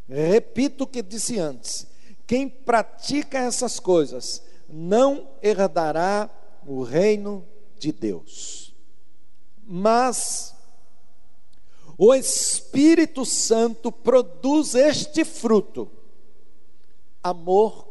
Repito 0.08 0.84
o 0.84 0.86
que 0.86 1.02
disse 1.02 1.38
antes: 1.38 1.86
quem 2.26 2.48
pratica 2.48 3.38
essas 3.38 3.78
coisas 3.78 4.42
não 4.68 5.28
herdará 5.42 6.28
o 6.66 6.82
reino 6.82 7.46
de 7.78 7.92
Deus. 7.92 8.74
Mas 9.66 10.54
o 11.96 12.14
Espírito 12.14 13.24
Santo 13.24 13.90
produz 13.90 14.74
este 14.74 15.24
fruto: 15.24 15.90
amor, 17.22 17.88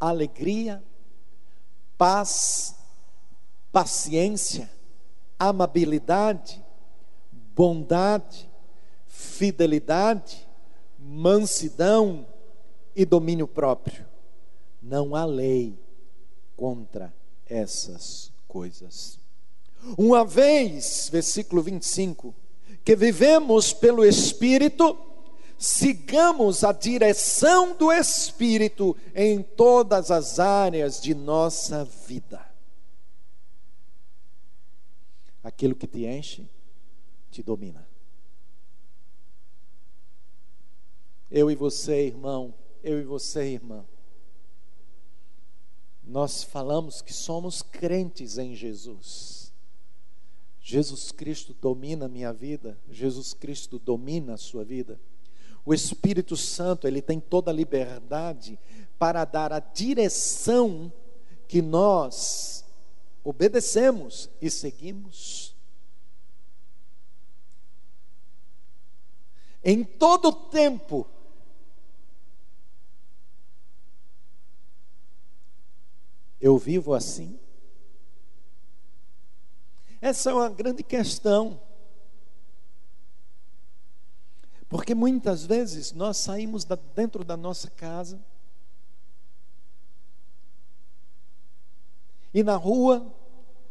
alegria, 0.00 0.82
paz, 1.96 2.76
paciência, 3.70 4.70
amabilidade, 5.38 6.62
bondade, 7.54 8.50
fidelidade, 9.06 10.46
mansidão 10.98 12.26
e 12.94 13.04
domínio 13.04 13.46
próprio. 13.46 14.04
Não 14.82 15.14
há 15.14 15.24
lei 15.24 15.78
contra 16.56 17.14
essas 17.46 18.33
coisas. 18.54 19.18
Uma 19.98 20.24
vez, 20.24 21.08
versículo 21.10 21.60
25, 21.60 22.32
que 22.84 22.94
vivemos 22.94 23.72
pelo 23.72 24.04
Espírito, 24.04 24.96
sigamos 25.58 26.62
a 26.62 26.70
direção 26.70 27.76
do 27.76 27.90
Espírito 27.90 28.96
em 29.12 29.42
todas 29.42 30.12
as 30.12 30.38
áreas 30.38 31.02
de 31.02 31.16
nossa 31.16 31.84
vida. 31.84 32.48
Aquilo 35.42 35.74
que 35.74 35.88
te 35.88 36.06
enche, 36.06 36.48
te 37.32 37.42
domina. 37.42 37.84
Eu 41.28 41.50
e 41.50 41.56
você, 41.56 42.06
irmão, 42.06 42.54
eu 42.84 43.00
e 43.00 43.02
você, 43.02 43.46
irmã, 43.48 43.84
nós 46.06 46.42
falamos 46.42 47.00
que 47.00 47.12
somos 47.12 47.62
crentes 47.62 48.38
em 48.38 48.54
Jesus. 48.54 49.52
Jesus 50.60 51.12
Cristo 51.12 51.54
domina 51.60 52.06
a 52.06 52.08
minha 52.08 52.32
vida, 52.32 52.78
Jesus 52.90 53.34
Cristo 53.34 53.78
domina 53.78 54.34
a 54.34 54.38
sua 54.38 54.64
vida. 54.64 55.00
O 55.64 55.72
Espírito 55.72 56.36
Santo, 56.36 56.86
ele 56.86 57.00
tem 57.00 57.18
toda 57.18 57.50
a 57.50 57.54
liberdade 57.54 58.58
para 58.98 59.24
dar 59.24 59.52
a 59.52 59.60
direção 59.60 60.92
que 61.48 61.62
nós 61.62 62.64
obedecemos 63.22 64.28
e 64.40 64.50
seguimos. 64.50 65.54
Em 69.62 69.82
todo 69.82 70.30
tempo, 70.32 71.06
eu 76.44 76.58
vivo 76.58 76.92
assim? 76.92 77.40
Essa 79.98 80.30
é 80.30 80.34
uma 80.34 80.50
grande 80.50 80.82
questão. 80.82 81.58
Porque 84.68 84.94
muitas 84.94 85.46
vezes 85.46 85.92
nós 85.92 86.18
saímos 86.18 86.66
da, 86.66 86.74
dentro 86.74 87.24
da 87.24 87.34
nossa 87.34 87.70
casa 87.70 88.22
e 92.34 92.42
na 92.42 92.56
rua, 92.56 93.10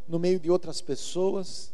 no 0.07 0.17
meio 0.17 0.39
de 0.39 0.49
outras 0.49 0.81
pessoas, 0.81 1.71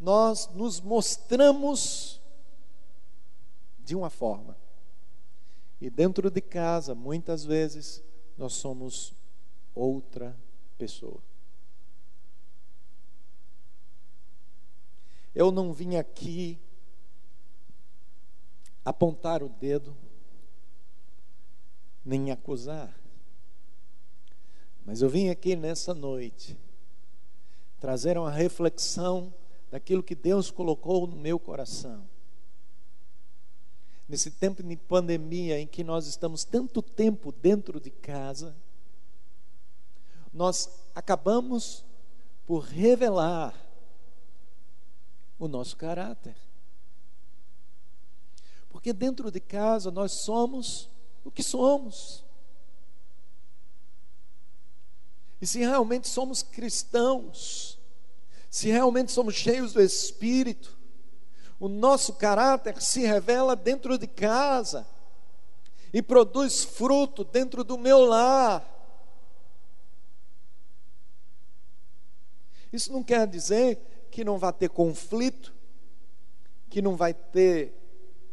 nós 0.00 0.48
nos 0.54 0.80
mostramos 0.80 2.22
de 3.80 3.94
uma 3.94 4.08
forma. 4.08 4.56
E 5.78 5.90
dentro 5.90 6.30
de 6.30 6.40
casa, 6.40 6.94
muitas 6.94 7.44
vezes, 7.44 8.02
nós 8.36 8.54
somos 8.54 9.14
outra 9.74 10.36
pessoa. 10.78 11.22
Eu 15.34 15.50
não 15.50 15.72
vim 15.72 15.96
aqui 15.96 16.58
apontar 18.84 19.42
o 19.42 19.48
dedo, 19.48 19.96
nem 22.04 22.30
acusar. 22.30 22.94
Mas 24.84 25.00
eu 25.00 25.08
vim 25.08 25.28
aqui 25.28 25.54
nessa 25.54 25.94
noite 25.94 26.58
trazer 27.80 28.18
uma 28.18 28.30
reflexão 28.30 29.32
daquilo 29.70 30.02
que 30.02 30.14
Deus 30.14 30.50
colocou 30.50 31.06
no 31.06 31.16
meu 31.16 31.38
coração. 31.38 32.06
Nesse 34.12 34.30
tempo 34.30 34.62
de 34.62 34.76
pandemia 34.76 35.58
em 35.58 35.66
que 35.66 35.82
nós 35.82 36.06
estamos 36.06 36.44
tanto 36.44 36.82
tempo 36.82 37.32
dentro 37.32 37.80
de 37.80 37.90
casa, 37.90 38.54
nós 40.30 40.68
acabamos 40.94 41.82
por 42.46 42.58
revelar 42.58 43.58
o 45.38 45.48
nosso 45.48 45.78
caráter. 45.78 46.36
Porque 48.68 48.92
dentro 48.92 49.30
de 49.30 49.40
casa 49.40 49.90
nós 49.90 50.12
somos 50.12 50.90
o 51.24 51.30
que 51.30 51.42
somos. 51.42 52.22
E 55.40 55.46
se 55.46 55.60
realmente 55.60 56.06
somos 56.06 56.42
cristãos, 56.42 57.78
se 58.50 58.68
realmente 58.68 59.10
somos 59.10 59.34
cheios 59.34 59.72
do 59.72 59.80
Espírito, 59.80 60.81
o 61.62 61.68
nosso 61.68 62.14
caráter 62.14 62.82
se 62.82 63.02
revela 63.02 63.54
dentro 63.54 63.96
de 63.96 64.08
casa 64.08 64.84
e 65.92 66.02
produz 66.02 66.64
fruto 66.64 67.22
dentro 67.22 67.62
do 67.62 67.78
meu 67.78 68.00
lar. 68.00 68.68
Isso 72.72 72.92
não 72.92 73.04
quer 73.04 73.28
dizer 73.28 73.78
que 74.10 74.24
não 74.24 74.38
vai 74.38 74.52
ter 74.52 74.70
conflito, 74.70 75.54
que 76.68 76.82
não 76.82 76.96
vai 76.96 77.14
ter 77.14 77.72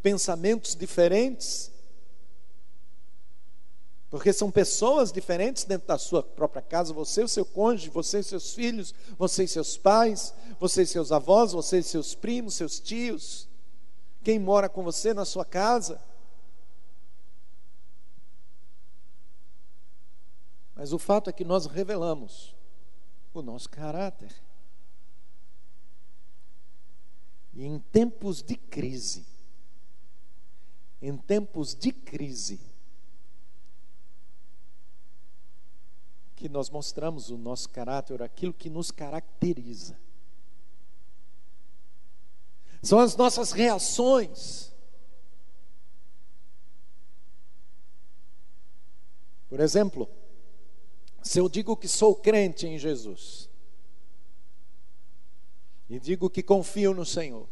pensamentos 0.02 0.76
diferentes, 0.76 1.72
porque 4.10 4.34
são 4.34 4.50
pessoas 4.50 5.12
diferentes 5.12 5.66
dentro 5.66 5.88
da 5.88 5.98
sua 5.98 6.24
própria 6.24 6.62
casa, 6.62 6.92
você 6.92 7.22
e 7.22 7.26
o 7.26 7.30
seu 7.30 7.46
cônjuge, 7.46 7.90
você 7.90 8.20
e 8.20 8.24
seus 8.24 8.54
filhos, 8.54 8.94
você 9.18 9.44
e 9.44 9.48
seus 9.48 9.78
pais, 9.78 10.34
você 10.60 10.82
e 10.82 10.88
seus 10.88 11.12
avós, 11.12 11.52
você 11.52 11.78
e 11.80 11.84
seus 11.84 12.16
primos, 12.16 12.56
seus 12.56 12.80
tios, 12.80 13.48
quem 14.24 14.40
mora 14.40 14.68
com 14.68 14.84
você 14.84 15.14
na 15.14 15.26
sua 15.26 15.46
casa. 15.46 16.02
Mas 20.74 20.92
o 20.92 20.98
fato 20.98 21.30
é 21.30 21.34
que 21.34 21.44
nós 21.44 21.68
revelamos 21.68 22.56
o 23.32 23.44
nosso 23.44 23.70
caráter. 23.70 24.34
E 27.54 27.64
em 27.64 27.78
tempos 27.78 28.42
de 28.42 28.56
crise, 28.56 29.26
em 31.00 31.16
tempos 31.16 31.76
de 31.76 31.92
crise, 31.92 32.69
que 36.40 36.48
nós 36.48 36.70
mostramos 36.70 37.30
o 37.30 37.38
nosso 37.38 37.68
caráter, 37.68 38.22
aquilo 38.24 38.54
que 38.54 38.70
nos 38.70 38.92
caracteriza. 38.92 40.00
São 42.82 42.98
as 42.98 43.18
nossas 43.18 43.52
reações. 43.52 44.74
Por 49.50 49.60
exemplo, 49.60 50.10
se 51.22 51.40
eu 51.42 51.50
digo 51.50 51.76
que 51.76 51.90
sou 51.90 52.16
crente 52.16 52.66
em 52.66 52.80
Jesus, 52.80 53.50
e 55.90 56.00
digo 56.00 56.30
que 56.30 56.42
confio 56.42 56.94
no 56.94 57.06
Senhor, 57.06 57.50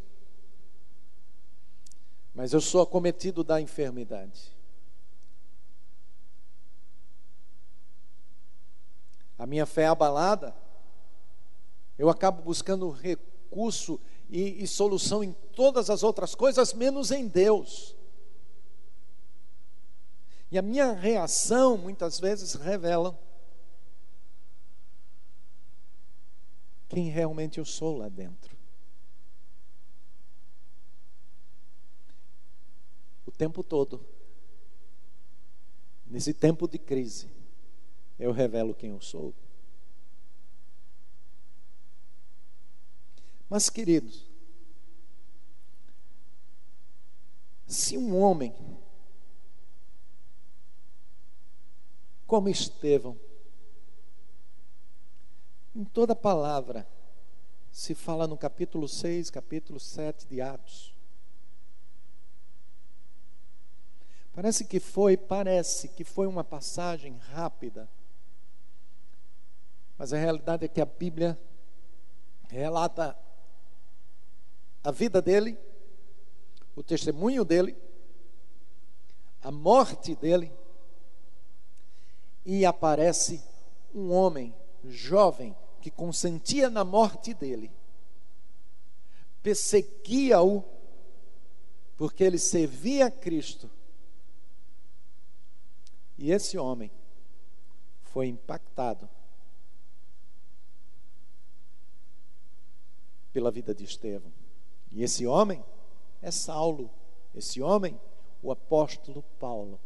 mas 2.34 2.54
eu 2.54 2.60
sou 2.62 2.80
acometido 2.80 3.44
da 3.44 3.60
enfermidade. 3.60 4.56
A 9.38 9.46
minha 9.46 9.64
fé 9.64 9.82
é 9.82 9.86
abalada, 9.86 10.54
eu 11.96 12.10
acabo 12.10 12.42
buscando 12.42 12.90
recurso 12.90 14.00
e, 14.28 14.62
e 14.62 14.66
solução 14.66 15.22
em 15.22 15.32
todas 15.32 15.88
as 15.88 16.02
outras 16.02 16.34
coisas, 16.34 16.74
menos 16.74 17.10
em 17.10 17.26
Deus. 17.26 17.96
E 20.50 20.58
a 20.58 20.62
minha 20.62 20.92
reação 20.92 21.78
muitas 21.78 22.18
vezes 22.18 22.54
revela 22.54 23.18
quem 26.88 27.08
realmente 27.08 27.58
eu 27.58 27.64
sou 27.64 27.98
lá 27.98 28.08
dentro. 28.08 28.58
o 33.28 33.30
tempo 33.30 33.62
todo. 33.62 34.04
Nesse 36.06 36.32
tempo 36.32 36.66
de 36.66 36.78
crise, 36.78 37.30
eu 38.18 38.32
revelo 38.32 38.74
quem 38.74 38.90
eu 38.90 39.00
sou. 39.00 39.34
Mas, 43.48 43.70
queridos, 43.70 44.26
se 47.66 47.96
um 47.96 48.16
homem 48.20 48.54
como 52.26 52.48
Estevão, 52.48 53.18
em 55.74 55.84
toda 55.84 56.14
palavra, 56.14 56.86
se 57.70 57.94
fala 57.94 58.26
no 58.26 58.36
capítulo 58.36 58.86
6, 58.86 59.30
capítulo 59.30 59.80
7 59.80 60.26
de 60.26 60.40
Atos, 60.40 60.94
Parece 64.38 64.64
que 64.64 64.78
foi, 64.78 65.16
parece 65.16 65.88
que 65.88 66.04
foi 66.04 66.28
uma 66.28 66.44
passagem 66.44 67.16
rápida, 67.16 67.88
Mas 69.98 70.12
a 70.12 70.16
realidade 70.16 70.64
é 70.64 70.68
que 70.68 70.80
a 70.80 70.86
Bíblia 70.86 71.36
relata 72.48 73.18
a 74.84 74.92
vida 74.92 75.20
dele, 75.20 75.58
o 76.76 76.84
testemunho 76.84 77.44
dele, 77.44 77.76
a 79.42 79.50
morte 79.50 80.14
dele, 80.14 80.52
e 82.46 82.64
aparece 82.64 83.42
um 83.92 84.12
homem 84.12 84.54
jovem 84.84 85.54
que 85.80 85.90
consentia 85.90 86.70
na 86.70 86.84
morte 86.84 87.34
dele, 87.34 87.70
perseguia-o, 89.42 90.62
porque 91.96 92.22
ele 92.22 92.38
servia 92.38 93.06
a 93.06 93.10
Cristo. 93.10 93.68
E 96.16 96.30
esse 96.30 96.56
homem 96.56 96.90
foi 98.02 98.28
impactado 98.28 99.08
pela 103.38 103.52
vida 103.52 103.72
de 103.72 103.84
Estevão. 103.84 104.32
E 104.90 105.00
esse 105.00 105.24
homem 105.24 105.64
é 106.20 106.28
Saulo, 106.28 106.90
esse 107.32 107.62
homem, 107.62 107.96
o 108.42 108.50
apóstolo 108.50 109.22
Paulo. 109.38 109.78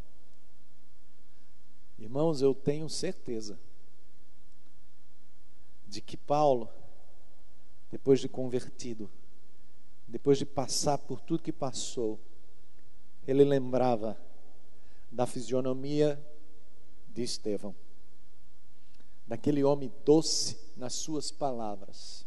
Irmãos, 1.98 2.40
eu 2.40 2.54
tenho 2.54 2.88
certeza 2.88 3.60
de 5.86 6.00
que 6.00 6.16
Paulo, 6.16 6.66
depois 7.90 8.20
de 8.20 8.26
convertido, 8.26 9.10
depois 10.08 10.38
de 10.38 10.46
passar 10.46 10.96
por 10.96 11.20
tudo 11.20 11.42
que 11.42 11.52
passou, 11.52 12.18
ele 13.28 13.44
lembrava 13.44 14.18
da 15.10 15.26
fisionomia 15.26 16.18
de 17.06 17.22
Estevão, 17.22 17.74
daquele 19.26 19.62
homem 19.62 19.92
doce 20.06 20.58
nas 20.74 20.94
suas 20.94 21.30
palavras, 21.30 22.24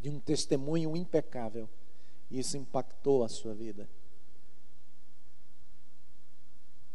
de 0.00 0.08
um 0.08 0.18
testemunho 0.18 0.96
impecável, 0.96 1.68
e 2.30 2.38
isso 2.38 2.56
impactou 2.56 3.22
a 3.22 3.28
sua 3.28 3.54
vida. 3.54 3.88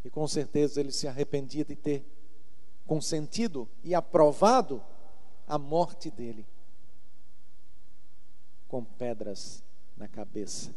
E 0.04 0.10
com 0.10 0.28
certeza 0.28 0.80
ele 0.80 0.91
se 0.91 1.08
arrependia 1.08 1.65
de 1.65 1.76
ter 1.76 2.06
consentido 2.86 3.68
e 3.84 3.96
aprovado 3.96 4.84
a 5.48 5.58
morte 5.58 6.12
dele 6.12 6.46
com 8.68 8.84
pedras 8.84 9.63
na 9.98 10.08
cabeça. 10.08 10.76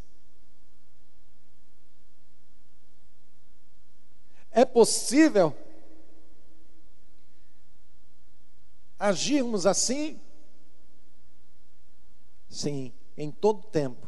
É 4.50 4.64
possível 4.64 5.54
agirmos 8.98 9.66
assim? 9.66 10.20
Sim, 12.48 12.92
em 13.16 13.30
todo 13.30 13.66
tempo 13.66 14.06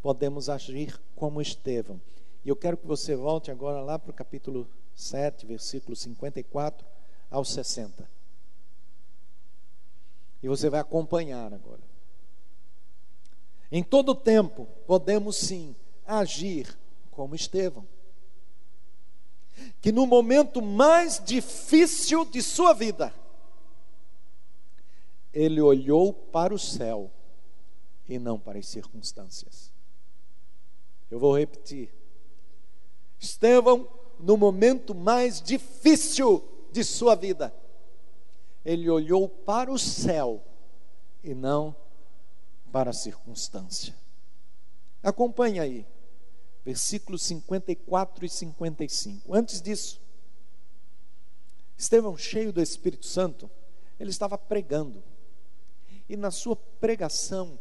podemos 0.00 0.48
agir 0.48 1.00
como 1.16 1.40
Estevão. 1.40 2.00
E 2.44 2.48
eu 2.48 2.56
quero 2.56 2.76
que 2.76 2.86
você 2.86 3.16
volte 3.16 3.50
agora 3.50 3.80
lá 3.80 3.98
para 3.98 4.10
o 4.10 4.14
capítulo 4.14 4.68
7, 4.94 5.46
versículo 5.46 5.96
54 5.96 6.86
ao 7.30 7.44
60. 7.44 8.08
E 10.42 10.48
você 10.48 10.68
vai 10.68 10.80
acompanhar 10.80 11.52
agora. 11.54 11.80
Em 13.72 13.82
todo 13.82 14.14
tempo, 14.14 14.68
podemos 14.86 15.36
sim 15.36 15.74
agir 16.06 16.78
como 17.10 17.34
Estevão. 17.34 17.88
Que 19.80 19.90
no 19.90 20.06
momento 20.06 20.60
mais 20.60 21.18
difícil 21.24 22.26
de 22.26 22.42
sua 22.42 22.74
vida, 22.74 23.14
ele 25.32 25.60
olhou 25.62 26.12
para 26.12 26.54
o 26.54 26.58
céu 26.58 27.10
e 28.08 28.18
não 28.18 28.38
para 28.38 28.58
as 28.58 28.66
circunstâncias. 28.66 29.72
Eu 31.10 31.18
vou 31.18 31.36
repetir. 31.36 31.92
Estevão, 33.18 33.88
no 34.18 34.36
momento 34.36 34.94
mais 34.94 35.40
difícil 35.40 36.42
de 36.70 36.82
sua 36.84 37.14
vida, 37.14 37.54
ele 38.64 38.88
olhou 38.88 39.28
para 39.28 39.70
o 39.70 39.78
céu 39.78 40.42
e 41.22 41.34
não 41.34 41.74
para 42.72 42.90
a 42.90 42.94
circunstância. 42.94 43.94
Acompanhe 45.02 45.60
aí, 45.60 45.86
versículos 46.64 47.22
54 47.22 48.24
e 48.24 48.28
55. 48.28 49.34
Antes 49.34 49.60
disso, 49.60 50.00
Estevão, 51.76 52.16
cheio 52.16 52.52
do 52.52 52.62
Espírito 52.62 53.06
Santo, 53.06 53.50
ele 53.98 54.10
estava 54.10 54.38
pregando. 54.38 55.02
E 56.08 56.16
na 56.16 56.30
sua 56.30 56.56
pregação, 56.56 57.58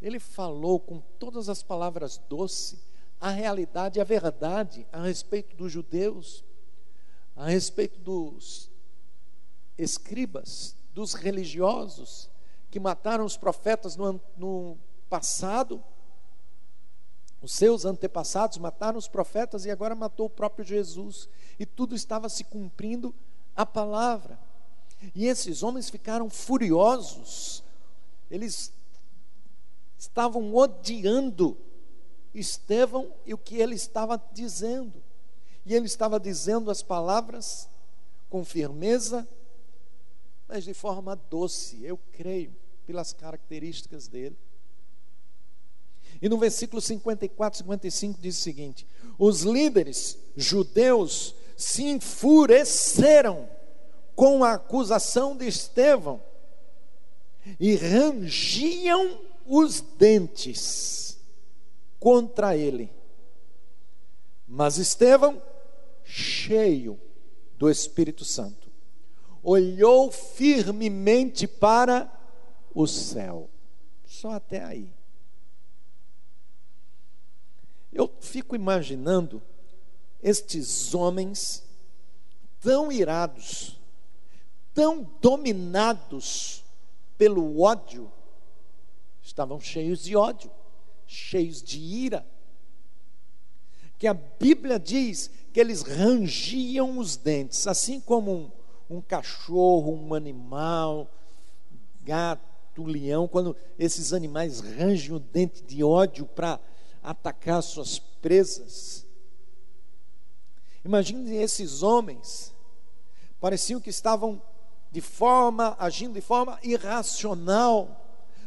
ele 0.00 0.18
falou 0.18 0.78
com 0.78 1.00
todas 1.18 1.48
as 1.48 1.62
palavras 1.62 2.18
doces 2.28 2.86
a 3.20 3.30
realidade 3.30 4.00
a 4.00 4.04
verdade 4.04 4.86
a 4.92 5.02
respeito 5.02 5.56
dos 5.56 5.72
judeus, 5.72 6.44
a 7.34 7.48
respeito 7.48 7.98
dos 7.98 8.70
escribas, 9.78 10.76
dos 10.94 11.14
religiosos 11.14 12.30
que 12.70 12.80
mataram 12.80 13.24
os 13.24 13.36
profetas 13.36 13.96
no, 13.96 14.20
no 14.36 14.78
passado, 15.08 15.82
os 17.40 17.52
seus 17.52 17.84
antepassados 17.84 18.58
mataram 18.58 18.98
os 18.98 19.08
profetas 19.08 19.64
e 19.64 19.70
agora 19.70 19.94
matou 19.94 20.26
o 20.26 20.30
próprio 20.30 20.64
Jesus, 20.64 21.28
e 21.58 21.64
tudo 21.64 21.94
estava 21.94 22.28
se 22.28 22.44
cumprindo 22.44 23.14
a 23.54 23.64
palavra. 23.64 24.38
E 25.14 25.26
esses 25.26 25.62
homens 25.62 25.88
ficaram 25.88 26.28
furiosos, 26.28 27.62
eles 28.30 28.72
estavam 29.98 30.54
odiando 30.54 31.56
Estevão 32.34 33.14
e 33.24 33.32
o 33.32 33.38
que 33.38 33.56
ele 33.56 33.74
estava 33.74 34.22
dizendo. 34.32 35.02
E 35.64 35.74
ele 35.74 35.86
estava 35.86 36.20
dizendo 36.20 36.70
as 36.70 36.82
palavras 36.82 37.68
com 38.28 38.44
firmeza, 38.44 39.26
mas 40.46 40.64
de 40.64 40.74
forma 40.74 41.16
doce, 41.16 41.82
eu 41.82 41.98
creio, 42.12 42.54
pelas 42.86 43.12
características 43.12 44.06
dele. 44.06 44.36
E 46.20 46.28
no 46.28 46.38
versículo 46.38 46.80
54, 46.80 47.58
55 47.58 48.20
diz 48.20 48.38
o 48.38 48.42
seguinte: 48.42 48.86
Os 49.18 49.42
líderes 49.42 50.18
judeus 50.36 51.34
se 51.56 51.84
enfureceram 51.84 53.48
com 54.14 54.44
a 54.44 54.54
acusação 54.54 55.36
de 55.36 55.46
Estevão 55.46 56.22
e 57.60 57.74
rangiam 57.74 59.20
os 59.48 59.80
dentes 59.80 61.18
contra 61.98 62.56
ele. 62.56 62.90
Mas 64.46 64.78
Estevão, 64.78 65.42
cheio 66.04 67.00
do 67.58 67.68
Espírito 67.70 68.24
Santo, 68.24 68.70
olhou 69.42 70.10
firmemente 70.10 71.46
para 71.46 72.12
o 72.74 72.86
céu. 72.86 73.48
Só 74.04 74.32
até 74.32 74.62
aí. 74.62 74.92
Eu 77.92 78.12
fico 78.20 78.54
imaginando 78.54 79.42
estes 80.22 80.94
homens 80.94 81.64
tão 82.60 82.90
irados, 82.92 83.80
tão 84.74 85.02
dominados 85.20 86.64
pelo 87.16 87.60
ódio, 87.60 88.12
estavam 89.26 89.60
cheios 89.60 90.04
de 90.04 90.16
ódio, 90.16 90.50
cheios 91.06 91.62
de 91.62 91.78
ira, 91.78 92.26
que 93.98 94.06
a 94.06 94.14
Bíblia 94.14 94.78
diz 94.78 95.30
que 95.52 95.60
eles 95.60 95.82
rangiam 95.82 96.98
os 96.98 97.16
dentes, 97.16 97.66
assim 97.66 98.00
como 98.00 98.32
um, 98.32 98.96
um 98.96 99.00
cachorro, 99.00 99.92
um 99.92 100.14
animal, 100.14 101.10
gato, 102.02 102.84
leão, 102.84 103.26
quando 103.26 103.56
esses 103.78 104.12
animais 104.12 104.60
rangem 104.60 105.14
o 105.14 105.18
dente 105.18 105.62
de 105.62 105.82
ódio 105.82 106.26
para 106.26 106.60
atacar 107.02 107.62
suas 107.62 107.98
presas. 107.98 109.06
Imagine 110.84 111.34
esses 111.36 111.82
homens, 111.82 112.54
pareciam 113.40 113.80
que 113.80 113.90
estavam 113.90 114.40
de 114.92 115.00
forma, 115.00 115.76
agindo 115.78 116.14
de 116.14 116.20
forma 116.20 116.58
irracional. 116.62 118.05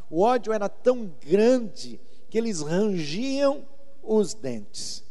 O 0.09 0.21
ódio 0.21 0.51
era 0.51 0.67
tão 0.67 1.05
grande 1.21 1.99
que 2.29 2.37
eles 2.37 2.61
rangiam 2.61 3.65
os 4.01 4.33
dentes. 4.33 5.03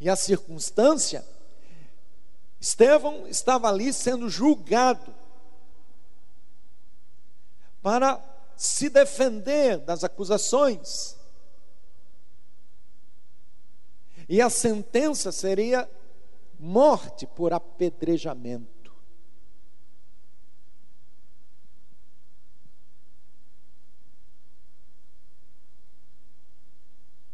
E 0.00 0.08
a 0.08 0.16
circunstância 0.16 1.24
Estevão 2.60 3.26
estava 3.26 3.68
ali 3.68 3.90
sendo 3.90 4.28
julgado 4.28 5.14
para 7.80 8.22
se 8.54 8.90
defender 8.90 9.78
das 9.78 10.04
acusações. 10.04 11.16
E 14.28 14.42
a 14.42 14.50
sentença 14.50 15.32
seria 15.32 15.90
morte 16.58 17.26
por 17.26 17.54
apedrejamento. 17.54 18.79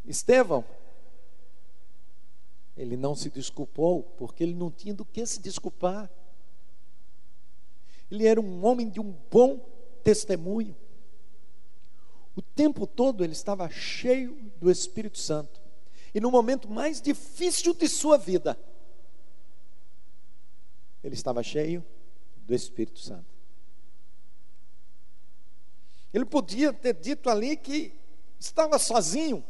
Estevão, 0.07 0.65
ele 2.77 2.97
não 2.97 3.15
se 3.15 3.31
desculpou, 3.31 4.03
porque 4.03 4.43
ele 4.43 4.55
não 4.55 4.71
tinha 4.71 4.95
do 4.95 5.05
que 5.05 5.25
se 5.27 5.41
desculpar. 5.41 6.11
Ele 8.11 8.27
era 8.27 8.41
um 8.41 8.65
homem 8.65 8.89
de 8.89 9.01
um 9.01 9.13
bom 9.31 9.59
testemunho. 10.05 10.77
O 12.37 12.43
tempo 12.43 12.87
todo 12.87 13.25
ele 13.25 13.33
estava 13.33 13.69
cheio 13.71 14.35
do 14.59 14.71
Espírito 14.71 15.19
Santo. 15.19 15.61
E 16.15 16.21
no 16.21 16.31
momento 16.31 16.69
mais 16.69 17.01
difícil 17.01 17.75
de 17.75 17.89
sua 17.89 18.19
vida, 18.19 18.59
ele 21.03 21.15
estava 21.15 21.43
cheio 21.43 21.85
do 22.37 22.55
Espírito 22.55 23.01
Santo. 23.01 23.35
Ele 26.13 26.25
podia 26.25 26.73
ter 26.73 26.95
dito 26.95 27.29
ali 27.29 27.57
que 27.57 27.93
estava 28.39 28.79
sozinho, 28.79 29.45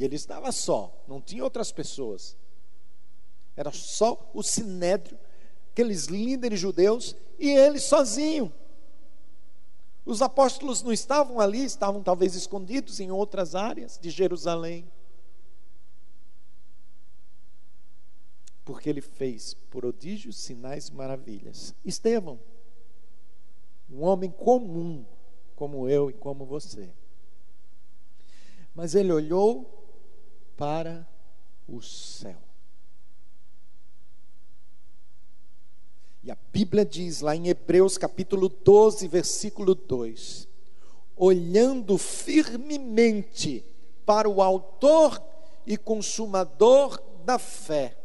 e 0.00 0.04
ele 0.04 0.16
estava 0.16 0.50
só, 0.50 0.90
não 1.06 1.20
tinha 1.20 1.44
outras 1.44 1.70
pessoas. 1.70 2.34
Era 3.54 3.70
só 3.70 4.30
o 4.32 4.42
sinédrio, 4.42 5.18
aqueles 5.70 6.06
líderes 6.06 6.58
judeus 6.58 7.14
e 7.38 7.50
ele 7.50 7.78
sozinho. 7.78 8.50
Os 10.06 10.22
apóstolos 10.22 10.80
não 10.82 10.90
estavam 10.90 11.38
ali, 11.38 11.62
estavam 11.62 12.02
talvez 12.02 12.34
escondidos 12.34 12.98
em 12.98 13.10
outras 13.10 13.54
áreas 13.54 13.98
de 14.00 14.08
Jerusalém. 14.08 14.90
Porque 18.64 18.88
ele 18.88 19.02
fez 19.02 19.52
prodígios, 19.52 20.38
sinais 20.38 20.88
e 20.88 20.94
maravilhas. 20.94 21.74
Estevão, 21.84 22.40
um 23.90 24.02
homem 24.02 24.30
comum, 24.30 25.04
como 25.54 25.86
eu 25.90 26.08
e 26.08 26.14
como 26.14 26.46
você. 26.46 26.90
Mas 28.74 28.94
ele 28.94 29.12
olhou 29.12 29.76
para 30.60 31.08
o 31.66 31.80
céu. 31.80 32.36
E 36.22 36.30
a 36.30 36.36
Bíblia 36.52 36.84
diz 36.84 37.22
lá 37.22 37.34
em 37.34 37.48
Hebreus 37.48 37.96
capítulo 37.96 38.50
12, 38.50 39.08
versículo 39.08 39.74
2: 39.74 40.46
olhando 41.16 41.96
firmemente 41.96 43.64
para 44.04 44.28
o 44.28 44.42
Autor 44.42 45.22
e 45.66 45.78
Consumador 45.78 47.02
da 47.24 47.38
fé, 47.38 47.96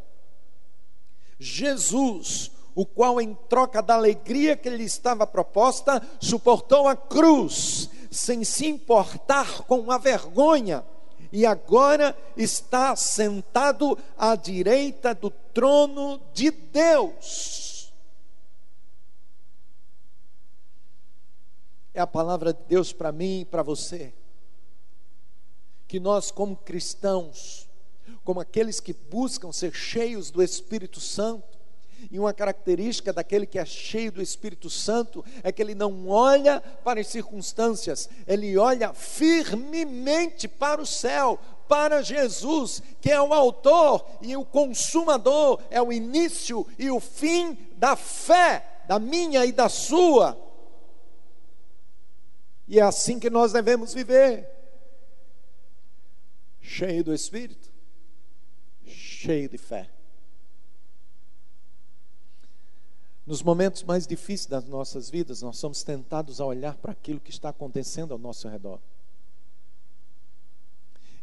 Jesus, 1.37 2.51
o 2.73 2.85
qual, 2.85 3.19
em 3.19 3.35
troca 3.49 3.81
da 3.81 3.95
alegria 3.95 4.55
que 4.55 4.69
lhe 4.69 4.85
estava 4.85 5.27
proposta, 5.27 6.01
suportou 6.21 6.87
a 6.87 6.95
cruz, 6.95 7.89
sem 8.09 8.45
se 8.45 8.65
importar 8.65 9.63
com 9.63 9.91
a 9.91 9.97
vergonha, 9.97 10.85
e 11.35 11.45
agora 11.45 12.17
está 12.37 12.95
sentado 12.95 13.97
à 14.17 14.35
direita 14.37 15.13
do 15.13 15.29
trono 15.29 16.21
de 16.33 16.49
Deus. 16.49 17.65
é 21.93 22.01
a 22.01 22.07
palavra 22.07 22.53
de 22.53 22.61
Deus 22.67 22.91
para 22.91 23.09
mim 23.09 23.41
e 23.41 23.45
para 23.45 23.63
você. 23.63 24.13
Que 25.87 25.97
nós, 25.97 26.29
como 26.29 26.57
cristãos, 26.57 27.69
como 28.21 28.41
aqueles 28.41 28.81
que 28.81 28.91
buscam 28.91 29.51
ser 29.53 29.73
cheios 29.73 30.29
do 30.29 30.43
Espírito 30.43 30.99
Santo, 30.99 31.54
e 32.11 32.19
uma 32.19 32.33
característica 32.33 33.11
daquele 33.11 33.45
que 33.45 33.59
é 33.59 33.65
cheio 33.65 34.11
do 34.11 34.21
Espírito 34.21 34.69
Santo 34.69 35.23
é 35.43 35.51
que 35.51 35.61
ele 35.61 35.75
não 35.75 36.07
olha 36.07 36.61
para 36.83 36.99
as 36.99 37.07
circunstâncias, 37.07 38.09
ele 38.27 38.57
olha 38.57 38.93
firmemente 38.93 40.47
para 40.47 40.81
o 40.81 40.85
céu, 40.85 41.39
para 41.67 42.01
Jesus, 42.01 42.81
que 43.01 43.11
é 43.11 43.21
o 43.21 43.33
autor 43.33 44.05
e 44.21 44.35
o 44.35 44.45
consumador, 44.45 45.61
é 45.69 45.81
o 45.81 45.91
início 45.91 46.65
e 46.77 46.89
o 46.91 46.99
fim 46.99 47.57
da 47.75 47.95
fé, 47.95 48.83
da 48.87 48.99
minha 48.99 49.45
e 49.45 49.51
da 49.51 49.69
sua. 49.69 50.39
E 52.67 52.79
é 52.79 52.83
assim 52.83 53.19
que 53.19 53.29
nós 53.29 53.51
devemos 53.51 53.93
viver. 53.93 54.49
Cheio 56.61 57.03
do 57.03 57.13
Espírito, 57.13 57.71
cheio 58.83 59.47
de 59.47 59.57
fé. 59.57 59.94
Nos 63.25 63.41
momentos 63.41 63.81
mais 63.83 64.05
difíceis 64.05 64.45
das 64.45 64.65
nossas 64.65 65.09
vidas, 65.09 65.41
nós 65.41 65.57
somos 65.57 65.83
tentados 65.83 66.39
a 66.39 66.45
olhar 66.45 66.75
para 66.75 66.91
aquilo 66.91 67.19
que 67.19 67.31
está 67.31 67.49
acontecendo 67.49 68.11
ao 68.11 68.19
nosso 68.19 68.47
redor. 68.47 68.79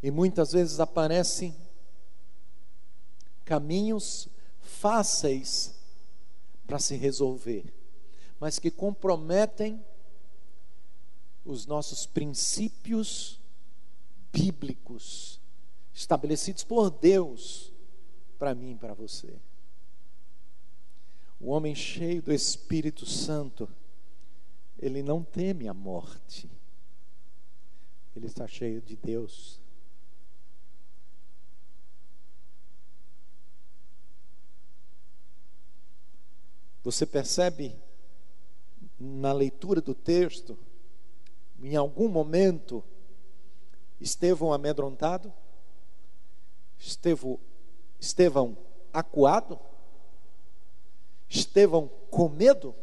E 0.02 0.10
muitas 0.10 0.50
vezes 0.50 0.80
aparecem 0.80 1.54
caminhos 3.44 4.28
fáceis 4.60 5.74
para 6.66 6.80
se 6.80 6.96
resolver, 6.96 7.72
mas 8.40 8.58
que 8.58 8.70
comprometem 8.70 9.84
os 11.44 11.66
nossos 11.66 12.04
princípios 12.04 13.40
bíblicos 14.32 15.40
estabelecidos 15.94 16.64
por 16.64 16.90
Deus 16.90 17.72
para 18.38 18.54
mim 18.54 18.72
e 18.72 18.76
para 18.76 18.94
você. 18.94 19.34
O 21.42 21.50
homem 21.50 21.74
cheio 21.74 22.22
do 22.22 22.32
Espírito 22.32 23.04
Santo, 23.04 23.68
ele 24.78 25.02
não 25.02 25.24
teme 25.24 25.66
a 25.66 25.74
morte. 25.74 26.48
Ele 28.14 28.26
está 28.26 28.46
cheio 28.46 28.80
de 28.80 28.94
Deus. 28.94 29.60
Você 36.84 37.04
percebe 37.04 37.74
na 38.96 39.32
leitura 39.32 39.80
do 39.80 39.96
texto 39.96 40.56
em 41.60 41.74
algum 41.74 42.08
momento, 42.08 42.84
Estevão 44.00 44.52
amedrontado? 44.52 45.32
Estevão, 46.78 47.40
Estevão 48.00 48.56
acuado? 48.92 49.58
Estevão 51.32 51.88
com 52.10 52.28
medo? 52.28 52.74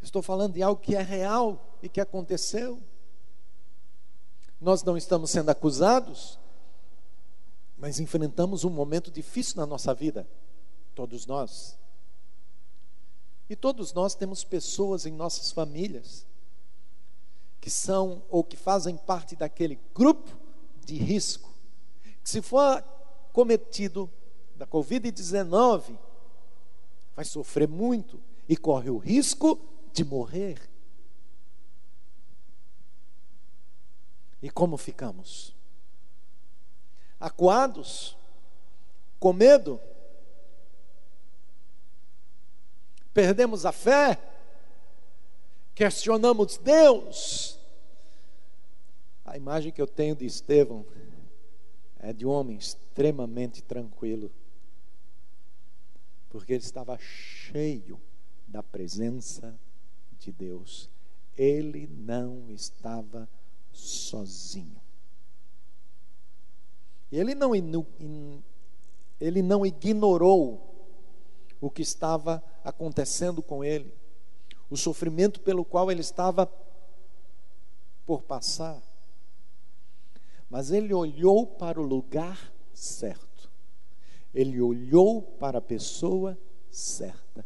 Estou 0.00 0.22
falando 0.22 0.54
de 0.54 0.62
algo 0.62 0.80
que 0.80 0.94
é 0.94 1.02
real 1.02 1.78
e 1.82 1.88
que 1.88 2.00
aconteceu. 2.00 2.80
Nós 4.60 4.84
não 4.84 4.96
estamos 4.96 5.30
sendo 5.30 5.48
acusados, 5.48 6.38
mas 7.76 7.98
enfrentamos 7.98 8.62
um 8.62 8.70
momento 8.70 9.10
difícil 9.10 9.56
na 9.56 9.66
nossa 9.66 9.92
vida, 9.92 10.28
todos 10.94 11.26
nós. 11.26 11.76
E 13.50 13.56
todos 13.56 13.92
nós 13.92 14.14
temos 14.14 14.44
pessoas 14.44 15.04
em 15.04 15.10
nossas 15.10 15.50
famílias 15.50 16.24
que 17.60 17.70
são 17.70 18.22
ou 18.28 18.44
que 18.44 18.56
fazem 18.56 18.96
parte 18.96 19.34
daquele 19.34 19.80
grupo 19.94 20.30
de 20.84 20.96
risco, 20.96 21.51
se 22.22 22.42
for 22.42 22.82
cometido 23.32 24.10
da 24.56 24.66
Covid-19, 24.66 25.98
vai 27.14 27.24
sofrer 27.24 27.68
muito 27.68 28.20
e 28.48 28.56
corre 28.56 28.90
o 28.90 28.98
risco 28.98 29.60
de 29.92 30.04
morrer. 30.04 30.58
E 34.42 34.50
como 34.50 34.76
ficamos? 34.76 35.54
Acuados? 37.20 38.16
Com 39.20 39.32
medo? 39.32 39.80
perdemos 43.12 43.66
a 43.66 43.72
fé, 43.72 44.18
questionamos 45.74 46.56
Deus. 46.56 47.58
A 49.24 49.36
imagem 49.36 49.72
que 49.72 49.80
eu 49.80 49.86
tenho 49.86 50.16
de 50.16 50.26
Estevão 50.26 50.84
é 52.02 52.12
de 52.12 52.26
um 52.26 52.30
homem 52.30 52.56
extremamente 52.56 53.62
tranquilo, 53.62 54.30
porque 56.28 56.52
ele 56.52 56.64
estava 56.64 56.98
cheio 56.98 58.00
da 58.46 58.62
presença 58.62 59.56
de 60.18 60.32
Deus. 60.32 60.90
Ele 61.36 61.86
não 61.86 62.50
estava 62.50 63.28
sozinho. 63.72 64.82
Ele 67.10 67.34
não, 67.34 67.52
ele 69.20 69.42
não 69.42 69.64
ignorou 69.64 70.68
o 71.60 71.70
que 71.70 71.82
estava 71.82 72.42
acontecendo 72.64 73.40
com 73.42 73.62
ele, 73.62 73.94
o 74.68 74.76
sofrimento 74.76 75.40
pelo 75.40 75.64
qual 75.64 75.90
ele 75.90 76.00
estava 76.00 76.50
por 78.04 78.22
passar. 78.22 78.82
Mas 80.52 80.70
ele 80.70 80.92
olhou 80.92 81.46
para 81.46 81.80
o 81.80 81.82
lugar 81.82 82.52
certo, 82.74 83.50
ele 84.34 84.60
olhou 84.60 85.22
para 85.22 85.56
a 85.56 85.62
pessoa 85.62 86.38
certa. 86.70 87.42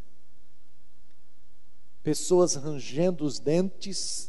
pessoas 2.03 2.57
rangendo 2.57 3.25
os 3.25 3.39
dentes, 3.39 4.29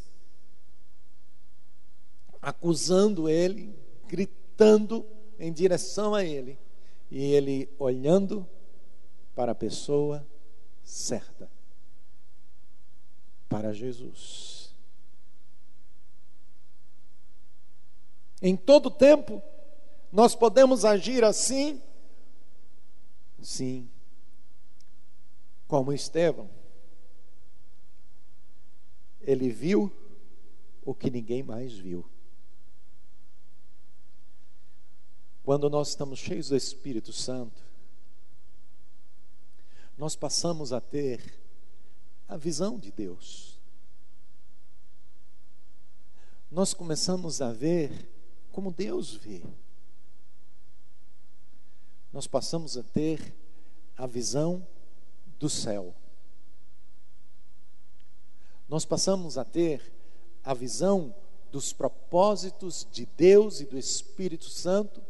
acusando 2.39 3.27
ele, 3.27 3.75
gritando 4.07 5.03
em 5.39 5.51
direção 5.51 6.13
a 6.13 6.23
ele, 6.23 6.55
e 7.09 7.19
ele 7.19 7.67
olhando 7.79 8.47
para 9.33 9.53
a 9.53 9.55
pessoa 9.55 10.23
certa, 10.83 11.49
para 13.49 13.73
Jesus. 13.73 14.46
Em 18.41 18.55
todo 18.55 18.91
tempo, 18.91 19.41
nós 20.11 20.35
podemos 20.35 20.85
agir 20.85 21.23
assim? 21.23 21.81
Sim, 23.41 23.89
como 25.67 25.93
Estevão. 25.93 26.49
Ele 29.21 29.49
viu 29.49 29.91
o 30.85 30.93
que 30.93 31.09
ninguém 31.09 31.43
mais 31.43 31.73
viu. 31.73 32.05
Quando 35.43 35.69
nós 35.69 35.89
estamos 35.89 36.19
cheios 36.19 36.49
do 36.49 36.55
Espírito 36.55 37.11
Santo, 37.13 37.63
nós 39.97 40.15
passamos 40.15 40.71
a 40.71 40.79
ter 40.79 41.39
a 42.27 42.37
visão 42.37 42.77
de 42.77 42.91
Deus. 42.91 43.57
Nós 46.51 46.73
começamos 46.73 47.41
a 47.41 47.51
ver 47.51 48.16
como 48.57 48.71
Deus 48.71 49.13
vê. 49.13 49.43
Nós 52.11 52.25
passamos 52.25 52.75
a 52.75 52.81
ter 52.81 53.35
a 53.95 54.07
visão 54.07 54.65
do 55.37 55.47
céu. 55.47 55.93
Nós 58.67 58.83
passamos 58.83 59.37
a 59.37 59.45
ter 59.45 59.93
a 60.43 60.55
visão 60.55 61.13
dos 61.51 61.71
propósitos 61.71 62.87
de 62.91 63.05
Deus 63.15 63.61
e 63.61 63.65
do 63.65 63.77
Espírito 63.77 64.49
Santo 64.49 65.03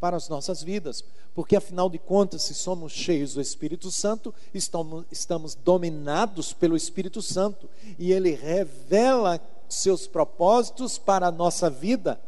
para 0.00 0.16
as 0.16 0.28
nossas 0.28 0.60
vidas. 0.60 1.04
Porque, 1.36 1.54
afinal 1.54 1.88
de 1.88 2.00
contas, 2.00 2.42
se 2.42 2.54
somos 2.54 2.90
cheios 2.90 3.34
do 3.34 3.40
Espírito 3.40 3.88
Santo, 3.92 4.34
estamos, 4.52 5.04
estamos 5.12 5.54
dominados 5.54 6.52
pelo 6.52 6.76
Espírito 6.76 7.22
Santo 7.22 7.70
e 7.96 8.10
ele 8.10 8.32
revela 8.32 9.40
seus 9.68 10.08
propósitos 10.08 10.98
para 10.98 11.28
a 11.28 11.32
nossa 11.32 11.70
vida, 11.70 12.20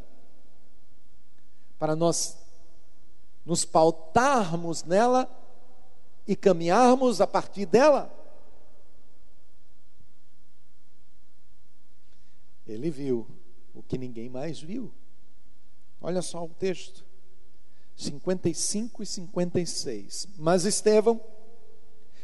para 1.81 1.97
nós 1.97 2.37
nos 3.45 3.65
pautarmos 3.65 4.85
nela 4.85 5.29
e 6.29 6.37
caminharmos 6.37 7.23
a 7.23 7.27
partir 7.27 7.65
dela. 7.65 8.15
Ele 12.67 12.91
viu 12.91 13.27
o 13.75 13.83
que 13.83 13.97
ninguém 13.97 14.29
mais 14.29 14.61
viu. 14.61 14.93
Olha 16.03 16.21
só 16.21 16.45
o 16.45 16.51
texto. 16.51 17.05
55 17.97 19.03
e 19.03 19.07
56. 19.07 20.29
Mas 20.37 20.67
Estevão, 20.67 21.19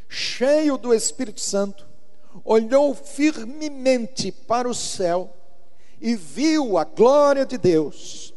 cheio 0.07 0.77
do 0.77 0.93
Espírito 0.93 1.41
Santo, 1.41 1.89
olhou 2.45 2.95
firmemente 2.95 4.31
para 4.31 4.69
o 4.69 4.75
céu 4.75 5.35
e 5.99 6.15
viu 6.15 6.77
a 6.77 6.85
glória 6.85 7.47
de 7.47 7.57
Deus, 7.57 8.35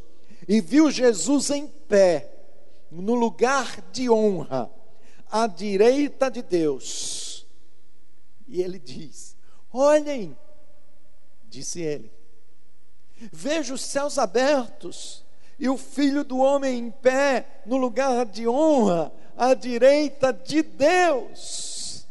e 0.50 0.60
viu 0.60 0.90
Jesus 0.90 1.52
em 1.52 1.68
pé, 1.68 2.28
no 2.90 3.14
lugar 3.14 3.80
de 3.92 4.10
honra, 4.10 4.68
à 5.30 5.46
direita 5.46 6.28
de 6.32 6.42
Deus. 6.42 7.46
E 8.48 8.60
ele 8.60 8.80
diz: 8.80 9.38
Olhem, 9.72 10.36
disse 11.48 11.80
ele, 11.80 12.12
vejo 13.32 13.76
os 13.76 13.82
céus 13.82 14.18
abertos 14.18 15.24
e 15.60 15.70
o 15.70 15.78
filho 15.78 16.24
do 16.24 16.40
homem 16.40 16.80
em 16.80 16.90
pé 16.90 17.62
no 17.68 17.78
lugar 17.78 18.26
de 18.26 18.48
honra 18.48 19.14
à 19.38 19.54
direita 19.54 20.34
de 20.34 20.64
Deus. 20.64 22.08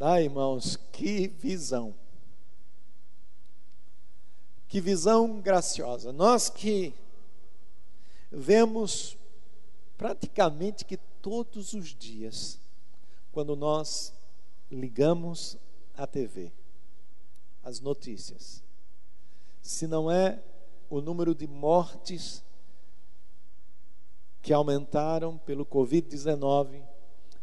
Ah, 0.00 0.22
irmãos, 0.22 0.78
que 0.92 1.28
visão. 1.28 1.94
Que 4.68 4.80
visão 4.80 5.40
graciosa. 5.40 6.12
Nós 6.12 6.48
que 6.50 6.94
vemos 8.30 9.16
praticamente 9.96 10.84
que 10.84 10.96
todos 11.22 11.72
os 11.72 11.94
dias, 11.94 12.60
quando 13.32 13.56
nós 13.56 14.12
ligamos 14.70 15.56
a 15.96 16.06
TV, 16.06 16.52
as 17.62 17.80
notícias, 17.80 18.62
se 19.62 19.86
não 19.86 20.10
é 20.10 20.40
o 20.88 21.00
número 21.00 21.34
de 21.34 21.46
mortes 21.46 22.44
que 24.40 24.52
aumentaram 24.52 25.36
pelo 25.38 25.66
Covid-19, 25.66 26.80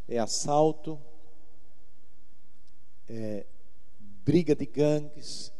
é 0.08 0.18
assalto, 0.18 1.00
é 3.10 3.46
briga 4.24 4.56
de 4.56 4.66
gangues, 4.66 5.52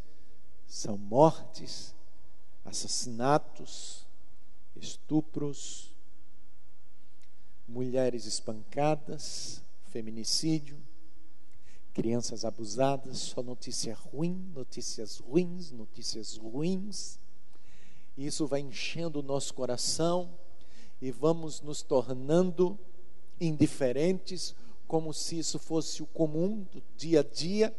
são 0.74 0.98
mortes, 0.98 1.94
assassinatos, 2.66 4.08
estupros, 4.76 5.92
mulheres 7.68 8.26
espancadas, 8.26 9.62
feminicídio 9.92 10.82
crianças 11.94 12.44
abusadas, 12.44 13.20
só 13.20 13.44
notícia 13.44 13.94
ruim, 13.94 14.52
notícias 14.56 15.20
ruins, 15.20 15.72
notícias 15.72 16.36
ruins. 16.38 17.20
Isso 18.18 18.48
vai 18.48 18.62
enchendo 18.62 19.20
o 19.20 19.24
nosso 19.24 19.54
coração 19.54 20.34
e 21.00 21.12
vamos 21.12 21.62
nos 21.62 21.84
tornando 21.84 22.80
indiferentes, 23.40 24.56
como 24.88 25.14
se 25.14 25.38
isso 25.38 25.60
fosse 25.60 26.02
o 26.02 26.08
comum 26.08 26.66
do 26.72 26.82
dia 26.98 27.20
a 27.20 27.24
dia, 27.24 27.76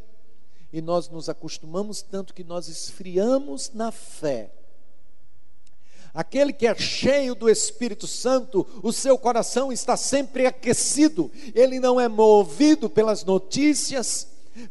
e 0.74 0.82
nós 0.82 1.08
nos 1.08 1.28
acostumamos 1.28 2.02
tanto 2.02 2.34
que 2.34 2.42
nós 2.42 2.66
esfriamos 2.66 3.70
na 3.72 3.92
fé. 3.92 4.50
Aquele 6.12 6.52
que 6.52 6.66
é 6.66 6.74
cheio 6.74 7.36
do 7.36 7.48
Espírito 7.48 8.08
Santo, 8.08 8.66
o 8.82 8.92
seu 8.92 9.16
coração 9.16 9.70
está 9.70 9.96
sempre 9.96 10.46
aquecido, 10.46 11.30
ele 11.54 11.78
não 11.78 12.00
é 12.00 12.08
movido 12.08 12.90
pelas 12.90 13.22
notícias, 13.24 14.26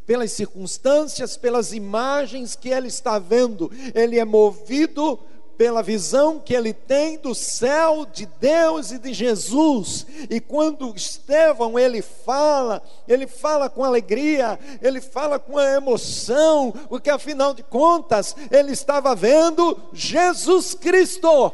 pelas 0.06 0.34
circunstâncias, 0.34 1.38
pelas 1.38 1.72
imagens 1.72 2.54
que 2.54 2.68
ele 2.68 2.89
está 2.89 3.18
vendo, 3.18 3.72
ele 3.95 4.20
é 4.20 4.26
movido 4.26 5.18
pela 5.58 5.84
visão 5.84 6.39
que 6.39 6.54
ele 6.54 6.74
tem 6.74 7.18
do 7.18 7.34
céu, 7.34 8.06
de 8.06 8.26
Deus 8.26 8.91
e 8.91 8.99
de 8.99 9.14
Jesus. 9.14 10.06
E 10.30 10.39
quando 10.39 10.95
Estevão 10.95 11.78
ele 11.78 12.01
fala, 12.01 12.82
ele 13.08 13.28
fala 13.28 13.70
com 13.70 13.84
alegria, 13.84 14.60
ele 14.82 15.01
fala 15.01 15.39
com 15.39 15.58
a 15.58 15.72
emoção, 15.72 16.72
porque 16.89 17.10
afinal 17.10 17.54
de 17.54 17.64
contas 17.64 18.36
ele 18.51 18.72
estava 18.72 19.16
vendo 19.16 19.78
Jesus 19.93 20.74
Cristo. 20.74 21.54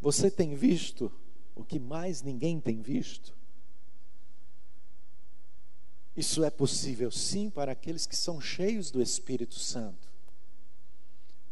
Você 0.00 0.30
tem 0.30 0.54
visto 0.54 1.10
o 1.54 1.64
que 1.64 1.80
mais 1.80 2.22
ninguém 2.22 2.60
tem 2.60 2.80
visto? 2.80 3.35
Isso 6.16 6.42
é 6.42 6.50
possível 6.50 7.10
sim 7.10 7.50
para 7.50 7.72
aqueles 7.72 8.06
que 8.06 8.16
são 8.16 8.40
cheios 8.40 8.90
do 8.90 9.02
Espírito 9.02 9.58
Santo. 9.58 10.08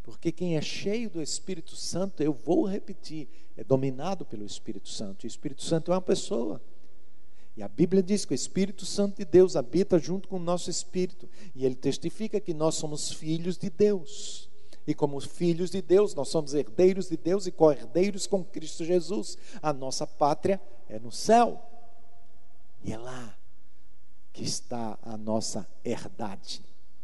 Porque 0.02 0.32
quem 0.32 0.56
é 0.56 0.62
cheio 0.62 1.10
do 1.10 1.20
Espírito 1.20 1.76
Santo, 1.76 2.22
eu 2.22 2.32
vou 2.32 2.64
repetir, 2.64 3.28
é 3.56 3.62
dominado 3.62 4.24
pelo 4.24 4.44
Espírito 4.44 4.88
Santo. 4.88 5.24
E 5.24 5.26
o 5.26 5.28
Espírito 5.28 5.62
Santo 5.62 5.92
é 5.92 5.94
uma 5.94 6.00
pessoa. 6.00 6.62
E 7.56 7.62
a 7.62 7.68
Bíblia 7.68 8.02
diz 8.02 8.24
que 8.24 8.32
o 8.32 8.34
Espírito 8.34 8.86
Santo 8.86 9.18
de 9.18 9.24
Deus 9.24 9.54
habita 9.54 9.98
junto 9.98 10.28
com 10.28 10.36
o 10.36 10.42
nosso 10.42 10.70
espírito. 10.70 11.28
E 11.54 11.64
ele 11.64 11.74
testifica 11.74 12.40
que 12.40 12.54
nós 12.54 12.74
somos 12.74 13.12
filhos 13.12 13.58
de 13.58 13.68
Deus. 13.68 14.48
E 14.86 14.94
como 14.94 15.20
filhos 15.20 15.70
de 15.70 15.80
Deus, 15.80 16.14
nós 16.14 16.28
somos 16.28 16.54
herdeiros 16.54 17.08
de 17.08 17.16
Deus 17.16 17.46
e 17.46 17.52
co-herdeiros 17.52 18.26
com 18.26 18.42
Cristo 18.42 18.84
Jesus. 18.84 19.38
A 19.62 19.72
nossa 19.72 20.06
pátria 20.06 20.60
é 20.88 20.98
no 20.98 21.12
céu. 21.12 21.62
E 22.82 22.92
é 22.92 22.98
lá 22.98 23.36
que 24.34 24.42
está 24.42 24.98
a 25.00 25.16
nossa 25.16 25.66
herdade, 25.84 26.60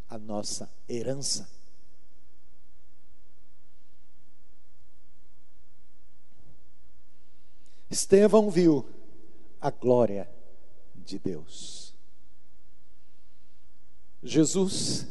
a 0.08 0.18
nossa 0.18 0.68
herança. 0.88 1.48
Estevão 7.88 8.50
viu 8.50 8.84
a 9.60 9.70
glória 9.70 10.28
de 10.96 11.20
Deus. 11.20 11.94
Jesus, 14.20 15.06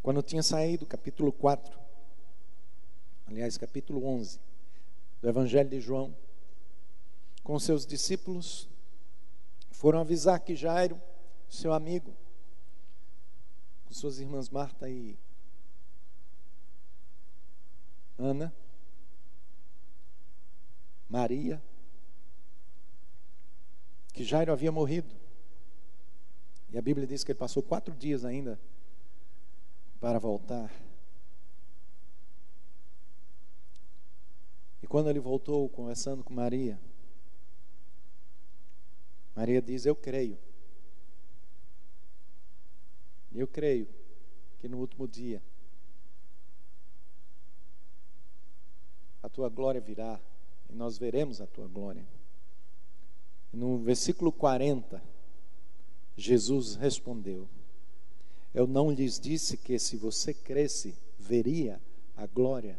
quando 0.00 0.22
tinha 0.22 0.44
saído, 0.44 0.86
capítulo 0.86 1.32
4, 1.32 1.76
aliás, 3.26 3.58
capítulo 3.58 4.06
11 4.06 4.38
do 5.20 5.28
Evangelho 5.28 5.68
de 5.68 5.80
João, 5.80 6.16
com 7.42 7.58
seus 7.58 7.84
discípulos, 7.84 8.68
foram 9.78 10.00
avisar 10.00 10.40
que 10.40 10.56
Jairo, 10.56 11.00
seu 11.48 11.72
amigo, 11.72 12.12
com 13.86 13.94
suas 13.94 14.18
irmãs 14.18 14.50
Marta 14.50 14.90
e 14.90 15.16
Ana, 18.18 18.52
Maria, 21.08 21.62
que 24.12 24.24
Jairo 24.24 24.50
havia 24.50 24.72
morrido. 24.72 25.14
E 26.70 26.76
a 26.76 26.82
Bíblia 26.82 27.06
diz 27.06 27.22
que 27.22 27.30
ele 27.30 27.38
passou 27.38 27.62
quatro 27.62 27.94
dias 27.94 28.24
ainda 28.24 28.58
para 30.00 30.18
voltar. 30.18 30.72
E 34.82 34.88
quando 34.88 35.08
ele 35.08 35.20
voltou 35.20 35.68
conversando 35.68 36.24
com 36.24 36.34
Maria, 36.34 36.80
Maria 39.38 39.62
diz: 39.62 39.86
Eu 39.86 39.94
creio. 39.94 40.36
Eu 43.32 43.46
creio 43.46 43.88
que 44.58 44.66
no 44.66 44.78
último 44.78 45.06
dia 45.06 45.40
a 49.22 49.28
tua 49.28 49.48
glória 49.48 49.80
virá 49.80 50.20
e 50.68 50.74
nós 50.74 50.98
veremos 50.98 51.40
a 51.40 51.46
tua 51.46 51.68
glória. 51.68 52.04
No 53.52 53.78
versículo 53.78 54.32
40, 54.32 55.00
Jesus 56.16 56.74
respondeu: 56.74 57.48
Eu 58.52 58.66
não 58.66 58.90
lhes 58.90 59.20
disse 59.20 59.56
que 59.56 59.78
se 59.78 59.96
você 59.96 60.34
cresce, 60.34 60.98
veria 61.16 61.80
a 62.16 62.26
glória 62.26 62.76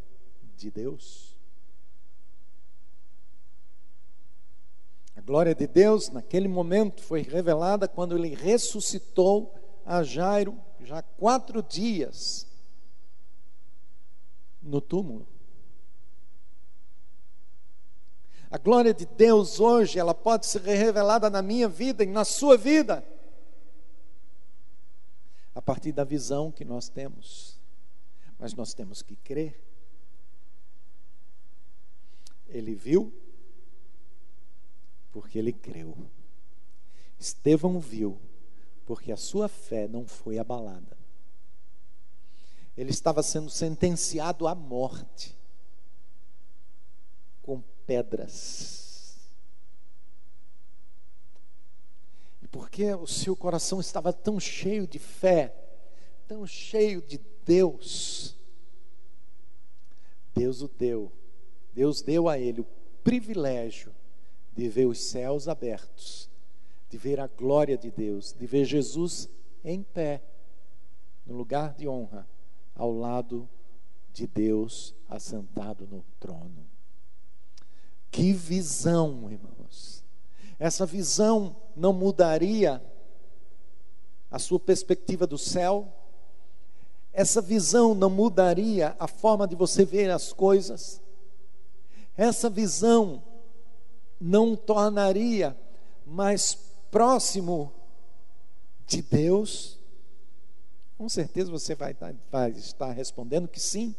de 0.58 0.70
Deus? 0.70 1.29
A 5.20 5.22
glória 5.22 5.54
de 5.54 5.66
Deus, 5.66 6.08
naquele 6.08 6.48
momento, 6.48 7.02
foi 7.02 7.20
revelada 7.20 7.86
quando 7.86 8.16
ele 8.16 8.34
ressuscitou 8.34 9.54
a 9.84 10.02
Jairo, 10.02 10.58
já 10.80 11.02
quatro 11.02 11.62
dias 11.62 12.46
no 14.62 14.80
túmulo. 14.80 15.28
A 18.50 18.56
glória 18.56 18.94
de 18.94 19.04
Deus 19.04 19.60
hoje, 19.60 19.98
ela 19.98 20.14
pode 20.14 20.46
ser 20.46 20.62
revelada 20.62 21.28
na 21.28 21.42
minha 21.42 21.68
vida 21.68 22.02
e 22.02 22.06
na 22.06 22.24
sua 22.24 22.56
vida, 22.56 23.04
a 25.54 25.60
partir 25.60 25.92
da 25.92 26.02
visão 26.02 26.50
que 26.50 26.64
nós 26.64 26.88
temos. 26.88 27.60
Mas 28.38 28.54
nós 28.54 28.72
temos 28.72 29.02
que 29.02 29.16
crer. 29.16 29.62
Ele 32.48 32.74
viu, 32.74 33.12
porque 35.12 35.38
ele 35.38 35.52
creu. 35.52 35.96
Estevão 37.18 37.78
viu, 37.78 38.18
porque 38.86 39.12
a 39.12 39.16
sua 39.16 39.48
fé 39.48 39.86
não 39.86 40.06
foi 40.06 40.38
abalada. 40.38 40.96
Ele 42.76 42.90
estava 42.90 43.22
sendo 43.22 43.50
sentenciado 43.50 44.46
à 44.46 44.54
morte 44.54 45.36
com 47.42 47.60
pedras. 47.86 49.30
E 52.40 52.48
porque 52.48 52.94
o 52.94 53.06
seu 53.06 53.36
coração 53.36 53.80
estava 53.80 54.12
tão 54.12 54.40
cheio 54.40 54.86
de 54.86 54.98
fé, 54.98 55.54
tão 56.26 56.46
cheio 56.46 57.02
de 57.02 57.18
Deus, 57.44 58.36
Deus 60.34 60.62
o 60.62 60.68
deu, 60.68 61.12
Deus 61.74 62.00
deu 62.00 62.28
a 62.28 62.38
ele 62.38 62.60
o 62.60 62.66
privilégio 63.02 63.92
de 64.60 64.68
ver 64.68 64.84
os 64.84 65.00
céus 65.00 65.48
abertos, 65.48 66.28
de 66.90 66.98
ver 66.98 67.18
a 67.18 67.26
glória 67.26 67.78
de 67.78 67.90
Deus, 67.90 68.34
de 68.38 68.46
ver 68.46 68.66
Jesus 68.66 69.26
em 69.64 69.82
pé, 69.82 70.22
no 71.24 71.34
lugar 71.34 71.72
de 71.72 71.88
honra, 71.88 72.28
ao 72.74 72.92
lado 72.92 73.48
de 74.12 74.26
Deus 74.26 74.94
assentado 75.08 75.86
no 75.86 76.04
trono. 76.18 76.68
Que 78.10 78.34
visão, 78.34 79.30
irmãos. 79.30 80.04
Essa 80.58 80.84
visão 80.84 81.56
não 81.74 81.94
mudaria 81.94 82.82
a 84.30 84.38
sua 84.38 84.60
perspectiva 84.60 85.26
do 85.26 85.38
céu. 85.38 85.90
Essa 87.14 87.40
visão 87.40 87.94
não 87.94 88.10
mudaria 88.10 88.94
a 88.98 89.08
forma 89.08 89.48
de 89.48 89.56
você 89.56 89.86
ver 89.86 90.10
as 90.10 90.34
coisas. 90.34 91.00
Essa 92.14 92.50
visão 92.50 93.22
não 94.20 94.54
tornaria 94.54 95.56
mais 96.06 96.54
próximo 96.90 97.72
de 98.86 99.00
Deus. 99.00 99.78
Com 100.98 101.08
certeza 101.08 101.50
você 101.50 101.74
vai, 101.74 101.96
vai 102.30 102.50
estar 102.50 102.92
respondendo 102.92 103.48
que 103.48 103.60
sim. 103.60 103.94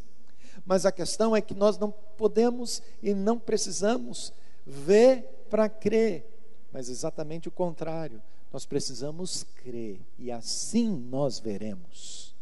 Mas 0.64 0.86
a 0.86 0.92
questão 0.92 1.34
é 1.34 1.40
que 1.40 1.54
nós 1.54 1.78
não 1.78 1.90
podemos 1.90 2.82
e 3.02 3.14
não 3.14 3.38
precisamos 3.38 4.32
ver 4.64 5.46
para 5.50 5.68
crer, 5.68 6.26
mas 6.72 6.88
exatamente 6.88 7.48
o 7.48 7.52
contrário. 7.52 8.22
Nós 8.52 8.66
precisamos 8.66 9.44
crer 9.56 10.00
e 10.18 10.30
assim 10.30 10.88
nós 10.88 11.38
veremos. 11.38 12.34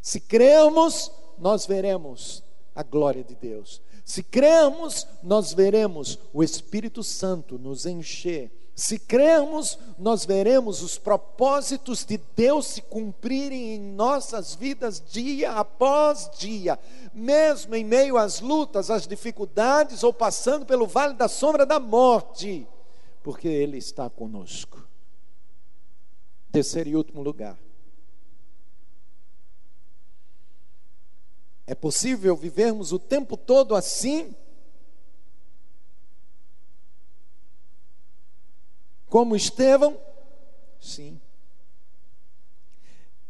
Se 0.00 0.20
cremos, 0.20 1.10
nós 1.38 1.66
veremos 1.66 2.42
a 2.74 2.82
glória 2.82 3.24
de 3.24 3.34
Deus. 3.34 3.80
Se 4.10 4.24
cremos, 4.24 5.06
nós 5.22 5.52
veremos 5.52 6.18
o 6.32 6.42
Espírito 6.42 7.02
Santo 7.02 7.58
nos 7.58 7.86
encher 7.86 8.50
se 8.80 8.98
crermos, 8.98 9.78
nós 9.98 10.24
veremos 10.24 10.80
os 10.80 10.96
propósitos 10.96 12.02
de 12.02 12.18
Deus 12.34 12.64
se 12.66 12.80
cumprirem 12.80 13.74
em 13.74 13.78
nossas 13.78 14.54
vidas 14.54 15.02
dia 15.06 15.52
após 15.52 16.30
dia, 16.38 16.78
mesmo 17.12 17.74
em 17.74 17.84
meio 17.84 18.16
às 18.16 18.40
lutas, 18.40 18.90
às 18.90 19.06
dificuldades 19.06 20.02
ou 20.02 20.14
passando 20.14 20.64
pelo 20.64 20.86
vale 20.86 21.12
da 21.12 21.28
sombra 21.28 21.66
da 21.66 21.78
morte, 21.78 22.66
porque 23.22 23.48
Ele 23.48 23.76
está 23.76 24.08
conosco. 24.08 24.82
Terceiro 26.50 26.88
e 26.88 26.96
último 26.96 27.22
lugar. 27.22 27.58
É 31.70 31.74
possível 31.76 32.34
vivermos 32.34 32.90
o 32.90 32.98
tempo 32.98 33.36
todo 33.36 33.76
assim? 33.76 34.34
Como 39.08 39.36
Estevão? 39.36 39.96
Sim. 40.80 41.20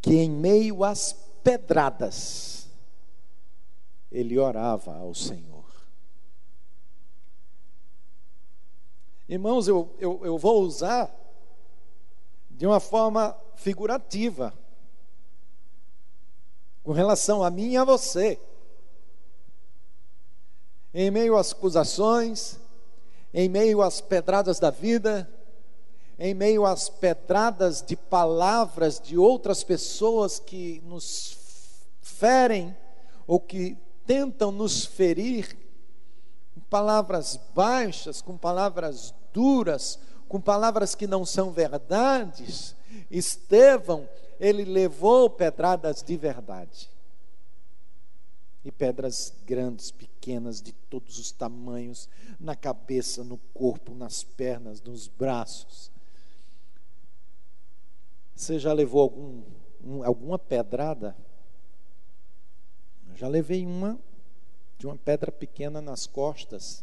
Que 0.01 0.15
em 0.15 0.31
meio 0.31 0.83
às 0.83 1.13
pedradas, 1.45 2.67
ele 4.11 4.39
orava 4.39 4.97
ao 4.97 5.15
Senhor. 5.15 5.67
Irmãos, 9.29 9.69
eu, 9.69 9.95
eu, 9.99 10.25
eu 10.25 10.39
vou 10.39 10.63
usar 10.63 11.15
de 12.49 12.67
uma 12.67 12.81
forma 12.81 13.39
figurativa, 13.55 14.55
com 16.83 16.93
relação 16.93 17.43
a 17.43 17.51
mim 17.51 17.73
e 17.73 17.77
a 17.77 17.85
você. 17.85 18.41
Em 20.93 21.11
meio 21.11 21.37
às 21.37 21.53
acusações, 21.53 22.59
em 23.33 23.49
meio 23.49 23.81
às 23.83 24.01
pedradas 24.01 24.59
da 24.59 24.71
vida, 24.71 25.29
em 26.19 26.35
meio 26.35 26.67
às 26.67 26.89
pedradas 26.89 27.81
de 27.83 27.97
palavras 27.97 29.01
de 29.01 29.17
outras 29.17 29.63
pessoas 29.63 30.39
que 30.39 30.83
nos 30.85 31.39
ferem 32.01 32.77
ou 33.27 33.39
que 33.39 33.79
tentam 34.05 34.51
nos 34.51 34.85
ferir, 34.85 35.57
com 36.53 36.61
palavras 36.61 37.39
baixas, 37.55 38.21
com 38.21 38.37
palavras 38.37 39.15
duras, 39.33 39.99
com 40.29 40.41
palavras 40.41 40.95
que 40.95 41.07
não 41.07 41.25
são 41.25 41.53
verdades, 41.53 42.75
Estevão, 43.11 44.09
ele 44.41 44.65
levou 44.65 45.29
pedradas 45.29 46.03
de 46.03 46.17
verdade. 46.17 46.91
E 48.65 48.73
pedras 48.73 49.35
grandes, 49.47 49.91
pequenas, 49.91 50.61
de 50.61 50.73
todos 50.73 51.19
os 51.19 51.31
tamanhos, 51.31 52.09
na 52.39 52.57
cabeça, 52.57 53.23
no 53.23 53.39
corpo, 53.55 53.95
nas 53.95 54.25
pernas, 54.25 54.81
nos 54.81 55.07
braços. 55.07 55.91
Você 58.35 58.59
já 58.59 58.73
levou 58.73 59.03
algum, 59.03 59.43
um, 59.85 60.03
alguma 60.03 60.39
pedrada? 60.39 61.17
Eu 63.09 63.17
já 63.17 63.29
levei 63.29 63.67
uma 63.67 63.99
de 64.79 64.87
uma 64.87 64.97
pedra 64.97 65.31
pequena 65.31 65.83
nas 65.83 66.07
costas 66.07 66.83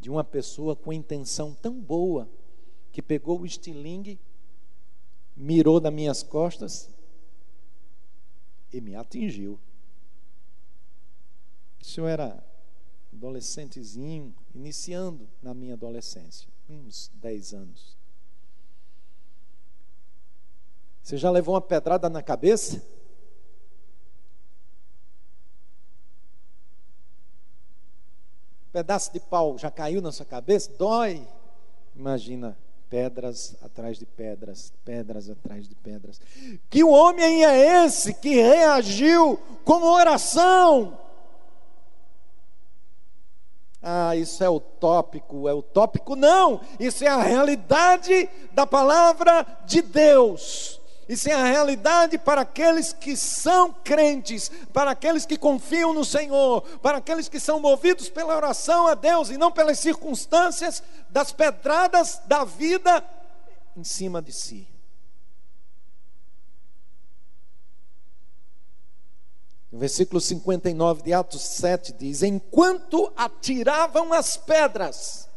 de 0.00 0.10
uma 0.10 0.24
pessoa 0.24 0.74
com 0.74 0.92
intenção 0.92 1.54
tão 1.54 1.78
boa 1.78 2.28
que 2.90 3.02
pegou 3.02 3.40
o 3.40 3.46
estilingue, 3.46 4.18
mirou 5.36 5.80
nas 5.80 5.92
minhas 5.92 6.22
costas 6.22 6.88
e 8.72 8.80
me 8.80 8.94
atingiu. 8.94 9.58
Isso 11.80 12.00
eu 12.00 12.06
era 12.06 12.44
adolescentezinho, 13.12 14.34
iniciando 14.54 15.28
na 15.42 15.52
minha 15.52 15.74
adolescência, 15.74 16.48
uns 16.68 17.10
10 17.14 17.54
anos. 17.54 17.96
Você 21.02 21.16
já 21.16 21.30
levou 21.30 21.54
uma 21.54 21.60
pedrada 21.60 22.08
na 22.08 22.22
cabeça? 22.22 22.76
Um 28.68 28.72
pedaço 28.72 29.12
de 29.12 29.18
pau 29.18 29.58
já 29.58 29.70
caiu 29.70 30.00
na 30.00 30.12
sua 30.12 30.26
cabeça? 30.26 30.72
Dói. 30.78 31.26
Imagina 31.96 32.56
pedras 32.90 33.56
atrás 33.62 33.98
de 33.98 34.04
pedras, 34.04 34.72
pedras 34.84 35.30
atrás 35.30 35.68
de 35.68 35.74
pedras. 35.76 36.20
Que 36.68 36.82
homem 36.82 37.44
é 37.44 37.84
esse 37.86 38.12
que 38.12 38.34
reagiu 38.34 39.38
com 39.64 39.84
oração? 39.84 40.98
Ah, 43.80 44.14
isso 44.16 44.42
é 44.44 44.50
utópico, 44.50 45.48
é 45.48 45.54
utópico. 45.54 46.16
Não, 46.16 46.60
isso 46.78 47.04
é 47.04 47.08
a 47.08 47.22
realidade 47.22 48.28
da 48.52 48.66
palavra 48.66 49.46
de 49.64 49.80
Deus. 49.80 50.79
Isso 51.10 51.28
é 51.28 51.32
a 51.32 51.42
realidade 51.42 52.16
para 52.16 52.42
aqueles 52.42 52.92
que 52.92 53.16
são 53.16 53.72
crentes, 53.72 54.48
para 54.72 54.92
aqueles 54.92 55.26
que 55.26 55.36
confiam 55.36 55.92
no 55.92 56.04
Senhor, 56.04 56.62
para 56.78 56.98
aqueles 56.98 57.28
que 57.28 57.40
são 57.40 57.58
movidos 57.58 58.08
pela 58.08 58.36
oração 58.36 58.86
a 58.86 58.94
Deus 58.94 59.28
e 59.28 59.36
não 59.36 59.50
pelas 59.50 59.80
circunstâncias 59.80 60.80
das 61.08 61.32
pedradas 61.32 62.20
da 62.26 62.44
vida 62.44 63.04
em 63.76 63.82
cima 63.82 64.22
de 64.22 64.32
si. 64.32 64.68
O 69.72 69.78
versículo 69.78 70.20
59 70.20 71.02
de 71.02 71.12
Atos 71.12 71.42
7 71.42 71.92
diz: 71.92 72.22
Enquanto 72.22 73.12
atiravam 73.16 74.12
as 74.12 74.36
pedras, 74.36 75.28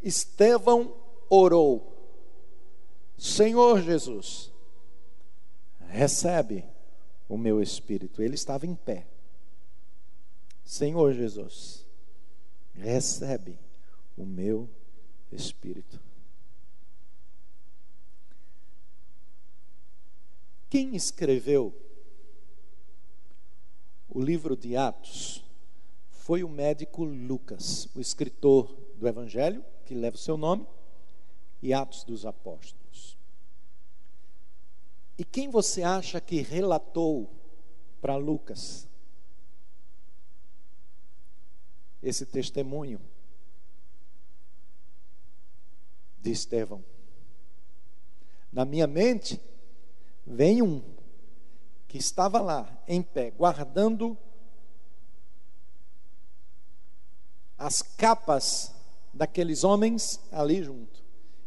Estevão 0.00 0.94
orou: 1.28 1.92
Senhor 3.18 3.82
Jesus, 3.82 4.54
recebe 5.96 6.64
o 7.28 7.38
meu 7.38 7.60
espírito. 7.60 8.22
Ele 8.22 8.34
estava 8.34 8.66
em 8.66 8.74
pé. 8.74 9.06
Senhor 10.62 11.12
Jesus, 11.12 11.86
recebe 12.74 13.58
o 14.16 14.24
meu 14.24 14.68
espírito. 15.32 16.00
Quem 20.68 20.94
escreveu 20.94 21.74
o 24.08 24.20
livro 24.20 24.56
de 24.56 24.76
Atos 24.76 25.42
foi 26.10 26.42
o 26.42 26.48
médico 26.48 27.04
Lucas, 27.04 27.88
o 27.94 28.00
escritor 28.00 28.76
do 28.96 29.06
Evangelho, 29.06 29.64
que 29.84 29.94
leva 29.94 30.16
o 30.16 30.18
seu 30.18 30.36
nome, 30.36 30.66
e 31.62 31.72
Atos 31.72 32.04
dos 32.04 32.26
Apóstolos. 32.26 32.85
E 35.18 35.24
quem 35.24 35.48
você 35.48 35.82
acha 35.82 36.20
que 36.20 36.42
relatou 36.42 37.30
para 38.00 38.16
Lucas 38.16 38.86
esse 42.02 42.26
testemunho 42.26 43.00
de 46.18 46.30
Estevão? 46.30 46.84
Na 48.52 48.64
minha 48.64 48.86
mente, 48.86 49.40
vem 50.26 50.60
um 50.60 50.82
que 51.88 51.96
estava 51.96 52.40
lá, 52.40 52.82
em 52.86 53.02
pé, 53.02 53.30
guardando 53.30 54.18
as 57.56 57.80
capas 57.80 58.74
daqueles 59.14 59.64
homens 59.64 60.20
ali 60.30 60.62
junto. 60.62 61.02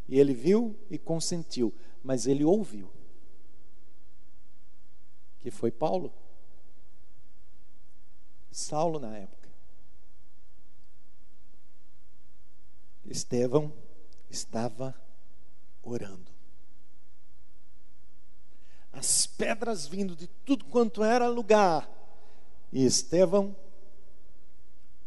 E 0.07 0.19
ele 0.19 0.33
viu 0.33 0.75
e 0.89 0.97
consentiu, 0.97 1.71
mas 2.03 2.25
ele 2.25 2.43
ouviu 2.43 2.98
que 5.39 5.49
foi 5.49 5.71
Paulo. 5.71 6.13
Saulo 8.51 8.99
na 8.99 9.17
época. 9.17 9.49
Estevão 13.05 13.73
estava 14.29 14.93
orando. 15.81 16.31
As 18.91 19.25
pedras 19.25 19.87
vindo 19.87 20.15
de 20.15 20.27
tudo 20.27 20.65
quanto 20.65 21.03
era 21.03 21.27
lugar. 21.27 21.89
E 22.71 22.85
Estevão 22.85 23.55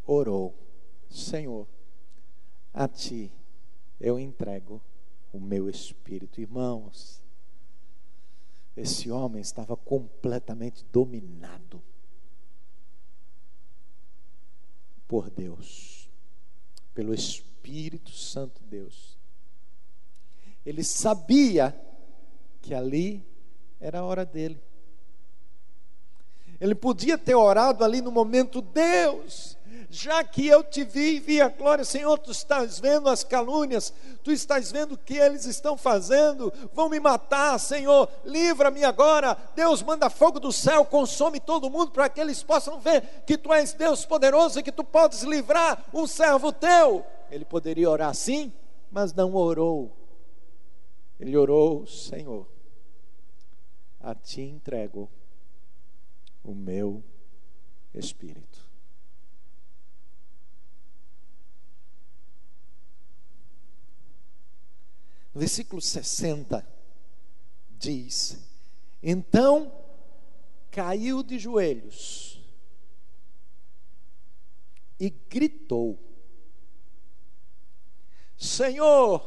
orou: 0.07 0.55
Senhor, 1.11 1.69
a 2.73 2.89
ti 2.89 3.33
eu 4.01 4.19
entrego 4.19 4.81
o 5.33 5.39
meu 5.39 5.69
espírito. 5.69 6.41
Irmãos, 6.41 7.22
esse 8.77 9.11
homem 9.11 9.43
estava 9.43 9.77
completamente 9.77 10.85
dominado 10.91 11.83
por 15.07 15.29
Deus, 15.29 16.09
pelo 16.95 17.13
Espírito 17.13 18.11
Santo 18.11 18.61
de 18.63 18.67
Deus. 18.69 19.19
Ele 20.65 20.83
sabia 20.83 21.79
que 22.63 22.73
ali 22.73 23.27
era 23.79 23.99
a 23.99 24.05
hora 24.05 24.25
dele. 24.25 24.63
Ele 26.59 26.75
podia 26.75 27.19
ter 27.19 27.35
orado 27.35 27.85
ali 27.85 28.01
no 28.01 28.13
momento, 28.13 28.63
Deus, 28.63 29.59
já 29.93 30.25
que 30.25 30.47
eu 30.47 30.65
te 30.65 30.85
vi 30.85 31.17
e 31.17 31.21
vi 31.21 31.41
a 31.41 31.51
glória, 31.51 31.85
Senhor, 31.85 32.19
tu 32.19 32.31
estás 32.31 32.81
vendo 32.81 33.11
as 33.11 33.23
calúnias, 33.23 33.93
tu 34.25 34.33
estás 34.33 34.73
vendo 34.73 34.93
o 34.93 34.99
que 34.99 35.19
eles 35.19 35.45
estão 35.45 35.77
fazendo, 35.77 36.51
vão 36.73 36.89
me 36.89 36.99
matar, 36.99 37.59
Senhor, 37.59 38.09
livra-me 38.25 38.83
agora. 38.85 39.37
Deus 39.55 39.83
manda 39.83 40.09
fogo 40.09 40.41
do 40.41 40.51
céu, 40.51 40.87
consome 40.87 41.39
todo 41.39 41.69
mundo 41.69 41.91
para 41.91 42.09
que 42.09 42.21
eles 42.21 42.43
possam 42.43 42.81
ver 42.81 43.03
que 43.27 43.37
tu 43.37 43.53
és 43.53 43.75
Deus 43.75 44.07
poderoso 44.07 44.59
e 44.59 44.63
que 44.63 44.73
tu 44.73 44.83
podes 44.83 45.23
livrar 45.25 45.85
um 45.93 46.07
servo 46.07 46.53
teu. 46.53 47.05
Ele 47.31 47.45
poderia 47.45 47.91
orar 47.91 48.09
assim, 48.09 48.51
mas 48.91 49.13
não 49.13 49.35
orou. 49.35 49.95
Ele 51.21 51.37
orou, 51.37 51.87
Senhor, 51.87 52.49
a 54.01 54.15
ti 54.15 54.41
entrego 54.41 55.09
o 56.43 56.55
meu 56.55 57.05
espírito. 57.95 58.52
No 65.35 65.41
versículo 65.41 65.81
60 65.81 66.67
diz: 67.71 68.39
Então 69.03 69.73
caiu 70.71 71.23
de 71.23 71.39
joelhos 71.39 72.41
e 75.01 75.09
gritou: 75.09 75.99
Senhor, 78.37 79.25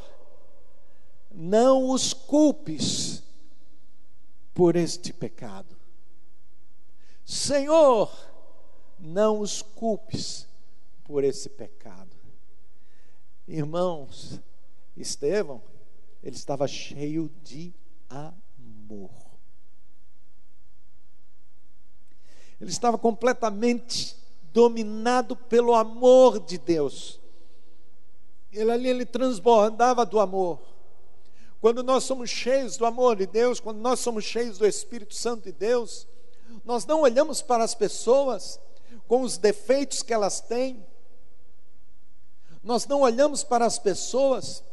não 1.31 1.89
os 1.89 2.13
culpes 2.13 3.23
por 4.53 4.75
este 4.75 5.11
pecado. 5.11 5.75
Senhor, 7.25 8.11
não 8.99 9.39
os 9.39 9.63
culpes 9.63 10.47
por 11.03 11.23
esse 11.23 11.49
pecado. 11.49 12.15
Irmãos, 13.47 14.39
Estevão 14.95 15.61
ele 16.23 16.35
estava 16.35 16.67
cheio 16.67 17.31
de 17.43 17.73
amor. 18.09 19.11
Ele 22.59 22.69
estava 22.69 22.97
completamente 22.97 24.15
dominado 24.53 25.35
pelo 25.35 25.75
amor 25.75 26.39
de 26.39 26.57
Deus. 26.57 27.19
Ele 28.51 28.71
ali 28.71 28.87
ele 28.87 29.05
transbordava 29.05 30.05
do 30.05 30.19
amor. 30.19 30.59
Quando 31.59 31.83
nós 31.83 32.03
somos 32.03 32.29
cheios 32.29 32.77
do 32.77 32.85
amor 32.85 33.17
de 33.17 33.25
Deus, 33.25 33.59
quando 33.59 33.79
nós 33.79 33.99
somos 33.99 34.23
cheios 34.23 34.57
do 34.57 34.65
Espírito 34.65 35.13
Santo 35.13 35.43
de 35.43 35.51
Deus, 35.51 36.07
nós 36.63 36.85
não 36.85 37.01
olhamos 37.01 37.41
para 37.41 37.63
as 37.63 37.75
pessoas 37.75 38.59
com 39.07 39.21
os 39.21 39.37
defeitos 39.37 40.01
que 40.01 40.13
elas 40.13 40.39
têm. 40.39 40.85
Nós 42.63 42.87
não 42.87 43.01
olhamos 43.01 43.43
para 43.43 43.65
as 43.65 43.77
pessoas 43.77 44.63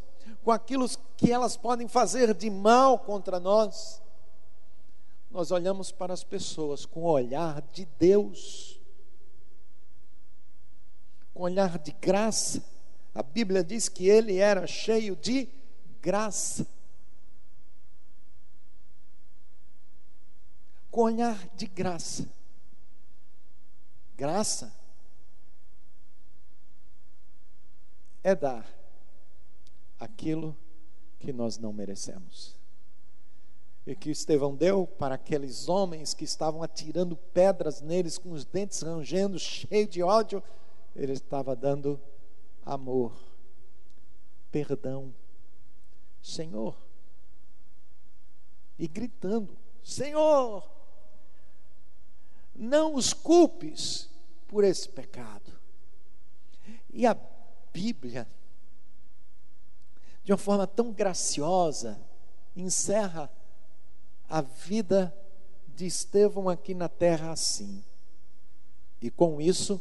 com 0.43 0.51
aquilo 0.51 0.89
que 1.17 1.31
elas 1.31 1.57
podem 1.57 1.87
fazer 1.87 2.35
de 2.35 2.51
mal 2.51 2.99
contra 2.99 3.39
nós, 3.39 4.03
nós 5.31 5.51
olhamos 5.51 5.91
para 5.91 6.13
as 6.13 6.25
pessoas 6.25 6.85
com 6.85 7.03
o 7.03 7.11
olhar 7.11 7.63
de 7.73 7.85
Deus, 7.99 8.81
com 11.33 11.45
olhar 11.45 11.79
de 11.79 11.93
graça. 11.93 12.63
A 13.15 13.23
Bíblia 13.23 13.63
diz 13.63 13.89
que 13.89 14.09
ele 14.09 14.37
era 14.37 14.67
cheio 14.67 15.17
de 15.17 15.49
graça. 16.01 16.67
Com 20.91 21.03
olhar 21.03 21.39
de 21.55 21.67
graça. 21.67 22.29
Graça 24.15 24.75
é 28.23 28.35
dar 28.35 28.82
aquilo 30.03 30.57
que 31.19 31.33
nós 31.33 31.59
não 31.59 31.73
merecemos. 31.73 32.57
E 33.87 33.95
que 33.95 34.11
Estevão 34.11 34.55
deu 34.55 34.87
para 34.87 35.15
aqueles 35.15 35.69
homens 35.69 36.15
que 36.15 36.25
estavam 36.25 36.63
atirando 36.63 37.17
pedras 37.17 37.81
neles 37.81 38.19
com 38.19 38.33
os 38.33 38.45
dentes 38.45 38.81
rangendo, 38.83 39.39
cheio 39.39 39.87
de 39.87 40.03
ódio, 40.03 40.43
ele 40.95 41.13
estava 41.13 41.57
dando 41.57 42.01
amor, 42.65 43.13
perdão. 44.51 45.13
Senhor, 46.21 46.77
e 48.79 48.87
gritando: 48.87 49.57
Senhor, 49.83 50.71
não 52.55 52.95
os 52.95 53.13
culpes 53.13 54.09
por 54.47 54.63
esse 54.63 54.89
pecado. 54.89 55.51
E 56.93 57.05
a 57.05 57.17
Bíblia, 57.73 58.29
de 60.25 60.33
uma 60.33 60.39
forma 60.39 60.67
tão 60.67 60.93
graciosa, 60.93 62.01
encerra 62.55 63.31
a 64.29 64.41
vida 64.41 65.15
de 65.69 65.87
Estevão 65.87 66.49
aqui 66.49 66.75
na 66.75 66.89
terra 66.89 67.33
assim. 67.33 67.85
E 69.01 69.11
com 69.11 69.41
isso, 69.41 69.81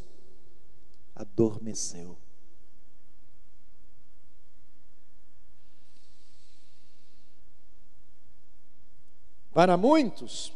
adormeceu. 1.15 2.17
Para 9.53 9.75
muitos, 9.75 10.53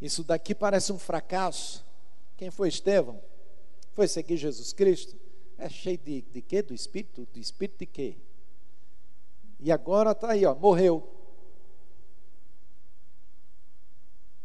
isso 0.00 0.22
daqui 0.22 0.54
parece 0.54 0.92
um 0.92 0.98
fracasso. 0.98 1.84
Quem 2.36 2.50
foi 2.50 2.68
Estevão? 2.68 3.20
Foi 3.92 4.06
seguir 4.06 4.36
Jesus 4.36 4.72
Cristo? 4.72 5.18
É 5.58 5.68
cheio 5.68 5.98
de, 5.98 6.22
de 6.22 6.40
quê? 6.40 6.62
Do 6.62 6.72
Espírito? 6.72 7.26
Do 7.32 7.38
Espírito 7.40 7.80
de 7.80 7.86
quê? 7.86 8.16
E 9.60 9.72
agora 9.72 10.12
está 10.12 10.30
aí, 10.30 10.46
ó, 10.46 10.54
morreu. 10.54 11.06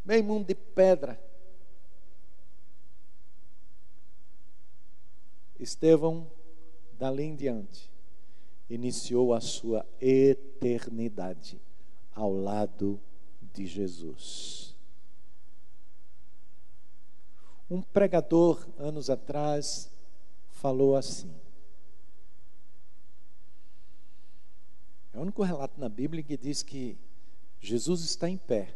Meio 0.03 0.23
mundo 0.23 0.47
de 0.47 0.55
pedra. 0.55 1.21
Estevão, 5.59 6.29
dali 6.97 7.23
em 7.23 7.35
diante, 7.35 7.91
iniciou 8.69 9.33
a 9.33 9.39
sua 9.39 9.85
eternidade 10.01 11.61
ao 12.11 12.33
lado 12.33 12.99
de 13.53 13.65
Jesus. 13.65 14.75
Um 17.69 17.81
pregador, 17.81 18.67
anos 18.77 19.09
atrás, 19.09 19.89
falou 20.49 20.95
assim. 20.95 21.42
É 25.13 25.17
o 25.17 25.21
único 25.21 25.43
relato 25.43 25.79
na 25.79 25.87
Bíblia 25.87 26.23
que 26.23 26.35
diz 26.35 26.63
que 26.63 26.97
Jesus 27.59 28.03
está 28.03 28.29
em 28.29 28.37
pé, 28.37 28.75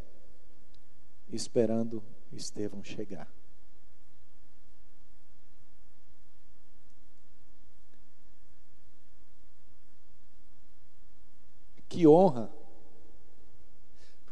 esperando 1.30 2.02
Estevão 2.32 2.82
chegar. 2.82 3.28
Que 11.88 12.06
honra 12.06 12.52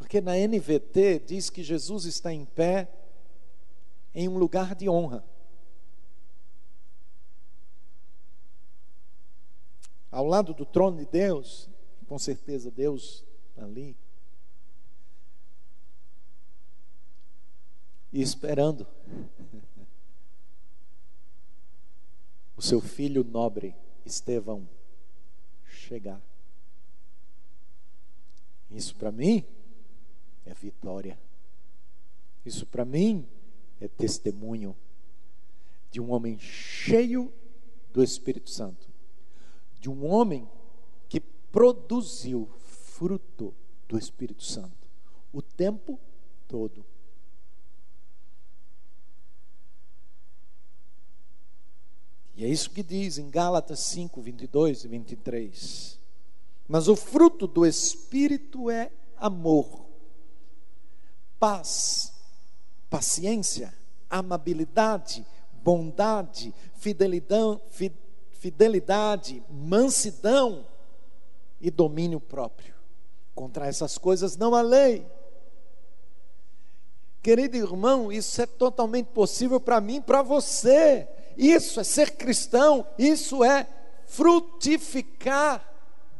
porque 0.06 0.20
na 0.20 0.36
NVT 0.36 1.24
diz 1.26 1.50
que 1.50 1.64
Jesus 1.64 2.04
está 2.04 2.32
em 2.32 2.44
pé 2.44 2.88
em 4.14 4.28
um 4.28 4.38
lugar 4.38 4.72
de 4.72 4.88
honra. 4.88 5.24
Ao 10.08 10.24
lado 10.24 10.54
do 10.54 10.64
trono 10.64 10.98
de 10.98 11.06
Deus, 11.06 11.68
com 12.06 12.18
certeza 12.18 12.70
Deus 12.70 13.24
está 13.50 13.64
ali. 13.64 13.96
E 18.12 18.22
esperando 18.22 18.86
o 22.56 22.62
seu 22.62 22.80
filho 22.80 23.24
nobre, 23.24 23.74
Estevão, 24.04 24.68
chegar. 25.68 26.22
Isso 28.70 28.94
para 28.96 29.12
mim 29.12 29.44
é 30.44 30.54
vitória. 30.54 31.18
Isso 32.44 32.66
para 32.66 32.84
mim 32.84 33.26
é 33.80 33.88
testemunho 33.88 34.76
de 35.90 36.00
um 36.00 36.12
homem 36.12 36.38
cheio 36.38 37.32
do 37.92 38.02
Espírito 38.02 38.50
Santo, 38.50 38.88
de 39.80 39.90
um 39.90 40.06
homem 40.06 40.48
produziu 41.56 42.50
fruto 42.66 43.54
do 43.88 43.96
Espírito 43.96 44.44
Santo 44.44 44.86
o 45.32 45.40
tempo 45.40 45.98
todo. 46.46 46.84
E 52.34 52.44
é 52.44 52.46
isso 52.46 52.68
que 52.68 52.82
diz 52.82 53.16
em 53.16 53.30
Gálatas 53.30 53.80
5, 53.80 54.20
22 54.20 54.84
e 54.84 54.88
23. 54.88 55.98
Mas 56.68 56.88
o 56.88 56.94
fruto 56.94 57.46
do 57.46 57.64
Espírito 57.64 58.68
é 58.68 58.92
amor 59.16 59.86
paz, 61.40 62.12
paciência, 62.90 63.72
amabilidade, 64.10 65.24
bondade, 65.62 66.52
fidelidade, 66.74 67.62
fidelidade, 68.34 69.42
mansidão 69.48 70.75
e 71.60 71.70
domínio 71.70 72.20
próprio. 72.20 72.74
Contra 73.34 73.66
essas 73.66 73.98
coisas 73.98 74.36
não 74.36 74.54
há 74.54 74.62
lei. 74.62 75.06
Querido 77.22 77.56
irmão, 77.56 78.12
isso 78.12 78.40
é 78.40 78.46
totalmente 78.46 79.06
possível 79.08 79.60
para 79.60 79.80
mim, 79.80 80.00
para 80.00 80.22
você. 80.22 81.08
Isso 81.36 81.80
é 81.80 81.84
ser 81.84 82.12
cristão, 82.12 82.86
isso 82.98 83.42
é 83.42 83.66
frutificar 84.06 85.62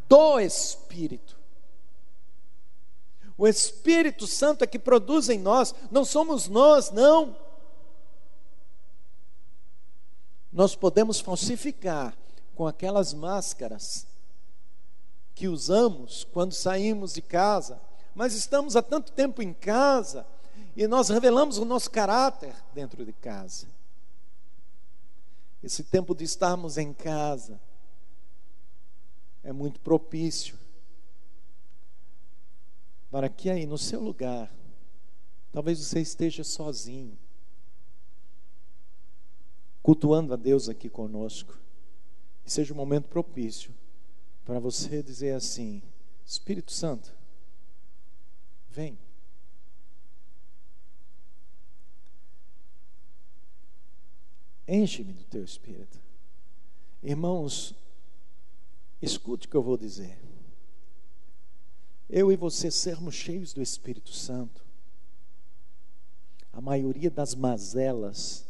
do 0.08 0.40
Espírito. 0.40 1.36
O 3.38 3.46
Espírito 3.46 4.26
Santo 4.26 4.64
é 4.64 4.66
que 4.66 4.78
produz 4.78 5.28
em 5.28 5.38
nós, 5.38 5.74
não 5.90 6.04
somos 6.04 6.48
nós, 6.48 6.90
não. 6.90 7.36
Nós 10.52 10.74
podemos 10.74 11.20
falsificar 11.20 12.16
com 12.54 12.66
aquelas 12.66 13.12
máscaras 13.12 14.06
que 15.36 15.46
usamos 15.48 16.24
quando 16.24 16.54
saímos 16.54 17.12
de 17.12 17.20
casa, 17.20 17.78
mas 18.14 18.34
estamos 18.34 18.74
há 18.74 18.80
tanto 18.80 19.12
tempo 19.12 19.42
em 19.42 19.52
casa 19.52 20.26
e 20.74 20.86
nós 20.86 21.10
revelamos 21.10 21.58
o 21.58 21.64
nosso 21.66 21.90
caráter 21.90 22.56
dentro 22.72 23.04
de 23.04 23.12
casa. 23.12 23.68
Esse 25.62 25.84
tempo 25.84 26.14
de 26.14 26.24
estarmos 26.24 26.78
em 26.78 26.90
casa 26.90 27.60
é 29.44 29.52
muito 29.52 29.78
propício 29.80 30.58
para 33.10 33.28
que 33.28 33.50
aí 33.50 33.66
no 33.66 33.76
seu 33.76 34.00
lugar, 34.00 34.50
talvez 35.52 35.78
você 35.78 36.00
esteja 36.00 36.42
sozinho, 36.44 37.16
cultuando 39.82 40.32
a 40.32 40.36
Deus 40.36 40.66
aqui 40.66 40.88
conosco, 40.88 41.58
e 42.44 42.50
seja 42.50 42.72
um 42.72 42.76
momento 42.76 43.08
propício 43.08 43.74
para 44.46 44.58
você 44.58 45.02
dizer 45.02 45.34
assim: 45.34 45.82
Espírito 46.24 46.72
Santo, 46.72 47.14
vem. 48.70 48.98
Enche-me 54.66 55.12
do 55.12 55.24
teu 55.24 55.44
espírito. 55.44 56.00
Irmãos, 57.02 57.74
escute 59.02 59.46
o 59.46 59.50
que 59.50 59.56
eu 59.56 59.62
vou 59.62 59.76
dizer 59.76 60.18
eu 62.08 62.30
e 62.30 62.36
você 62.36 62.70
sermos 62.70 63.14
cheios 63.14 63.52
do 63.52 63.60
Espírito 63.60 64.10
Santo, 64.10 64.64
a 66.52 66.60
maioria 66.60 67.10
das 67.10 67.34
mazelas, 67.34 68.46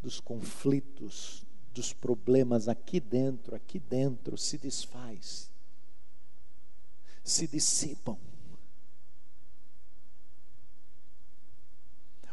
dos 0.00 0.20
conflitos, 0.20 1.44
dos 1.78 1.92
problemas 1.92 2.66
aqui 2.66 2.98
dentro, 2.98 3.54
aqui 3.54 3.78
dentro, 3.78 4.36
se 4.36 4.58
desfaz, 4.58 5.48
se 7.22 7.46
dissipam. 7.46 8.18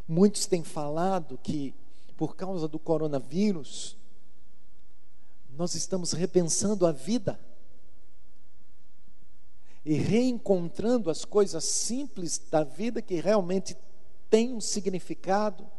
Muitos 0.08 0.48
têm 0.48 0.64
falado 0.64 1.38
que, 1.38 1.76
por 2.18 2.36
causa 2.36 2.68
do 2.68 2.80
coronavírus, 2.80 3.96
nós 5.56 5.76
estamos 5.76 6.12
repensando 6.12 6.88
a 6.88 6.91
vida 6.91 7.39
e 9.86 9.93
reencontrando 9.93 11.12
as 11.12 11.24
coisas 11.24 11.66
simples 11.66 12.39
da 12.50 12.64
vida 12.64 13.00
que 13.00 13.22
realmente 13.22 13.78
têm 14.28 14.56
um 14.56 14.62
significado 14.62 15.70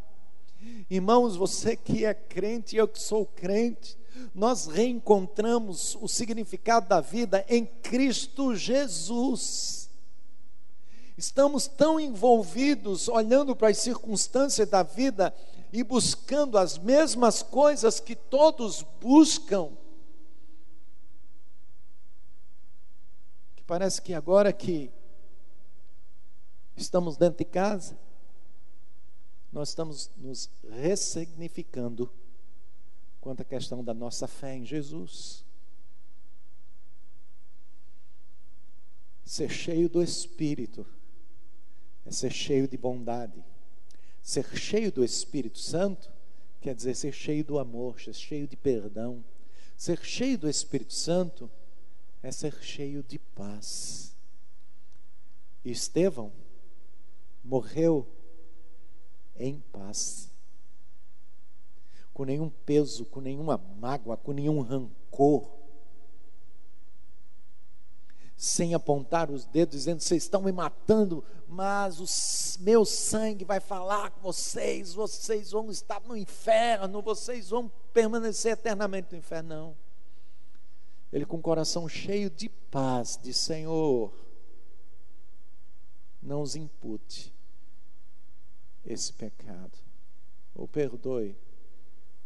Irmãos, 0.89 1.37
você 1.37 1.77
que 1.77 2.05
é 2.05 2.15
crente, 2.15 2.77
eu 2.77 2.87
que 2.87 3.01
sou 3.01 3.27
crente, 3.27 3.99
nós 4.35 4.67
reencontramos 4.67 5.97
o 6.01 6.09
significado 6.09 6.89
da 6.89 7.01
vida 7.01 7.45
em 7.49 7.67
Cristo 7.67 8.55
Jesus. 8.55 9.91
Estamos 11.17 11.67
tão 11.67 11.99
envolvidos 11.99 13.09
olhando 13.09 13.57
para 13.57 13.69
as 13.69 13.79
circunstâncias 13.79 14.69
da 14.69 14.83
vida 14.83 15.35
e 15.73 15.83
buscando 15.83 16.59
as 16.59 16.79
mesmas 16.79 17.43
coisas 17.43 17.99
que 17.99 18.15
todos 18.15 18.85
buscam. 19.01 19.71
Que 23.57 23.63
parece 23.65 24.01
que 24.01 24.13
agora 24.13 24.53
que 24.53 24.91
estamos 26.77 27.17
dentro 27.17 27.39
de 27.39 27.45
casa, 27.47 27.99
nós 29.57 29.71
estamos 29.71 30.11
nos 30.19 30.51
ressignificando 30.69 32.13
quanto 33.23 33.41
à 33.41 33.45
questão 33.45 33.83
da 33.83 33.95
nossa 33.95 34.29
fé 34.29 34.55
em 34.55 34.67
Jesus. 34.67 35.47
Ser 39.25 39.49
cheio 39.49 39.89
do 39.89 40.03
Espírito 40.03 40.87
é 42.05 42.11
ser 42.11 42.31
cheio 42.33 42.69
de 42.69 42.77
bondade. 42.77 43.43
Ser 44.21 44.45
cheio 44.55 44.93
do 44.93 45.03
Espírito 45.03 45.59
Santo 45.59 46.13
quer 46.61 46.75
dizer 46.75 46.95
ser 46.95 47.13
cheio 47.13 47.43
do 47.43 47.59
amor, 47.59 47.99
ser 47.99 48.13
cheio 48.13 48.47
de 48.47 48.59
perdão. 48.59 49.25
Ser 49.75 50.05
cheio 50.05 50.37
do 50.37 50.51
Espírito 50.51 50.93
Santo 50.93 51.51
é 52.23 52.31
ser 52.31 52.63
cheio 52.63 53.03
de 53.03 53.19
paz. 53.19 54.15
Estevão 55.65 56.31
morreu 57.43 58.07
em 59.39 59.61
paz, 59.73 60.31
com 62.13 62.25
nenhum 62.25 62.49
peso, 62.49 63.05
com 63.05 63.21
nenhuma 63.21 63.59
mágoa, 63.79 64.17
com 64.17 64.33
nenhum 64.33 64.61
rancor, 64.61 65.51
sem 68.37 68.75
apontar 68.75 69.31
os 69.31 69.45
dedos, 69.45 69.77
dizendo: 69.77 70.01
vocês 70.01 70.23
estão 70.23 70.43
me 70.43 70.53
matando, 70.53 71.25
mas 71.49 72.01
o 72.01 72.63
meu 72.63 72.85
sangue 72.85 73.45
vai 73.45 73.61
falar 73.61 74.11
com 74.11 74.21
vocês, 74.21 74.95
vocês 74.95 75.51
vão 75.51 75.71
estar 75.71 76.01
no 76.01 76.17
inferno, 76.17 77.03
vocês 77.03 77.51
vão 77.51 77.71
permanecer 77.93 78.53
eternamente 78.53 79.13
no 79.13 79.19
inferno. 79.19 79.49
Não. 79.49 79.77
Ele 81.13 81.25
com 81.25 81.37
o 81.37 81.43
coração 81.43 81.89
cheio 81.89 82.29
de 82.29 82.49
paz, 82.49 83.19
de 83.23 83.33
Senhor, 83.33 84.13
não 86.21 86.43
os 86.43 86.57
impute 86.57 87.36
esse 88.87 89.13
pecado, 89.13 89.77
ou 90.55 90.69
perdoe 90.69 91.37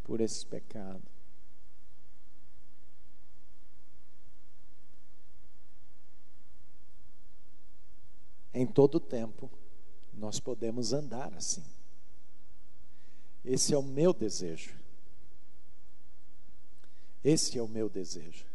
por 0.03 0.21
esse 0.21 0.45
pecado. 0.45 1.01
Em 8.53 8.67
todo 8.67 8.99
tempo, 8.99 9.49
nós 10.13 10.39
podemos 10.39 10.93
andar 10.93 11.33
assim. 11.33 11.63
Esse 13.43 13.73
é 13.73 13.77
o 13.77 13.81
meu 13.81 14.13
desejo. 14.13 14.77
Esse 17.23 17.57
é 17.57 17.61
o 17.61 17.67
meu 17.67 17.89
desejo. 17.89 18.45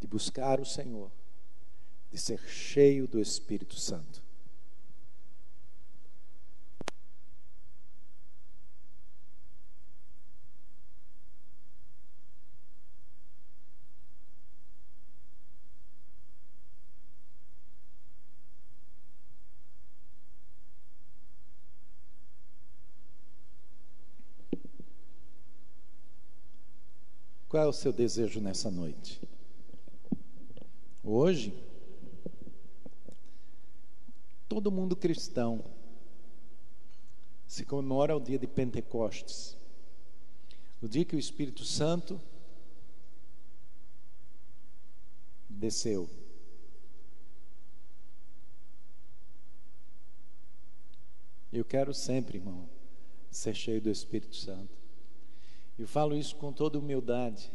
De 0.00 0.06
buscar 0.06 0.60
o 0.60 0.64
Senhor 0.64 1.10
de 2.10 2.18
ser 2.18 2.40
cheio 2.48 3.06
do 3.06 3.20
Espírito 3.20 3.78
Santo. 3.78 4.26
Qual 27.48 27.64
é 27.64 27.66
o 27.66 27.72
seu 27.72 27.90
desejo 27.90 28.38
nessa 28.38 28.70
noite? 28.70 29.18
Hoje, 31.02 31.54
todo 34.56 34.72
mundo 34.72 34.96
cristão 34.96 35.62
se 37.46 37.62
comemora 37.62 38.16
o 38.16 38.20
dia 38.20 38.38
de 38.38 38.46
Pentecostes, 38.46 39.54
o 40.80 40.88
dia 40.88 41.04
que 41.04 41.14
o 41.14 41.18
Espírito 41.18 41.62
Santo 41.62 42.18
desceu. 45.46 46.08
Eu 51.52 51.62
quero 51.62 51.92
sempre, 51.92 52.38
irmão, 52.38 52.66
ser 53.30 53.52
cheio 53.52 53.82
do 53.82 53.90
Espírito 53.90 54.36
Santo. 54.36 54.74
Eu 55.78 55.86
falo 55.86 56.16
isso 56.16 56.34
com 56.34 56.50
toda 56.50 56.78
humildade, 56.78 57.52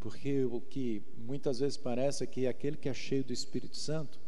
porque 0.00 0.46
o 0.46 0.58
que 0.62 1.02
muitas 1.18 1.58
vezes 1.58 1.76
parece 1.76 2.24
é 2.24 2.26
que 2.26 2.46
aquele 2.46 2.78
que 2.78 2.88
é 2.88 2.94
cheio 2.94 3.22
do 3.22 3.34
Espírito 3.34 3.76
Santo 3.76 4.26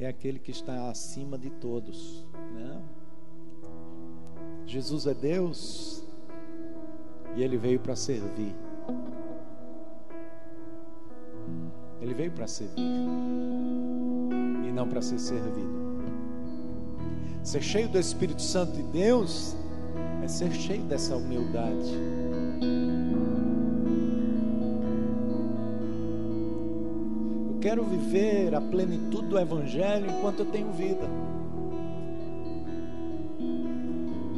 é 0.00 0.08
aquele 0.08 0.38
que 0.38 0.50
está 0.50 0.88
acima 0.88 1.36
de 1.36 1.50
todos. 1.50 2.26
Né? 2.54 2.82
Jesus 4.66 5.06
é 5.06 5.12
Deus 5.12 6.02
e 7.36 7.42
ele 7.42 7.58
veio 7.58 7.78
para 7.78 7.94
servir. 7.94 8.54
Ele 12.00 12.14
veio 12.14 12.32
para 12.32 12.46
servir 12.46 12.80
e 12.80 14.72
não 14.72 14.88
para 14.88 15.02
ser 15.02 15.18
servido. 15.18 15.80
Ser 17.42 17.62
cheio 17.62 17.88
do 17.88 17.98
Espírito 17.98 18.40
Santo 18.40 18.72
de 18.72 18.82
Deus 18.84 19.54
é 20.22 20.28
ser 20.28 20.52
cheio 20.52 20.82
dessa 20.84 21.14
humildade. 21.14 21.94
Quero 27.60 27.84
viver 27.84 28.54
a 28.54 28.60
plenitude 28.60 29.28
do 29.28 29.38
Evangelho 29.38 30.06
enquanto 30.10 30.40
eu 30.40 30.46
tenho 30.46 30.72
vida. 30.72 31.06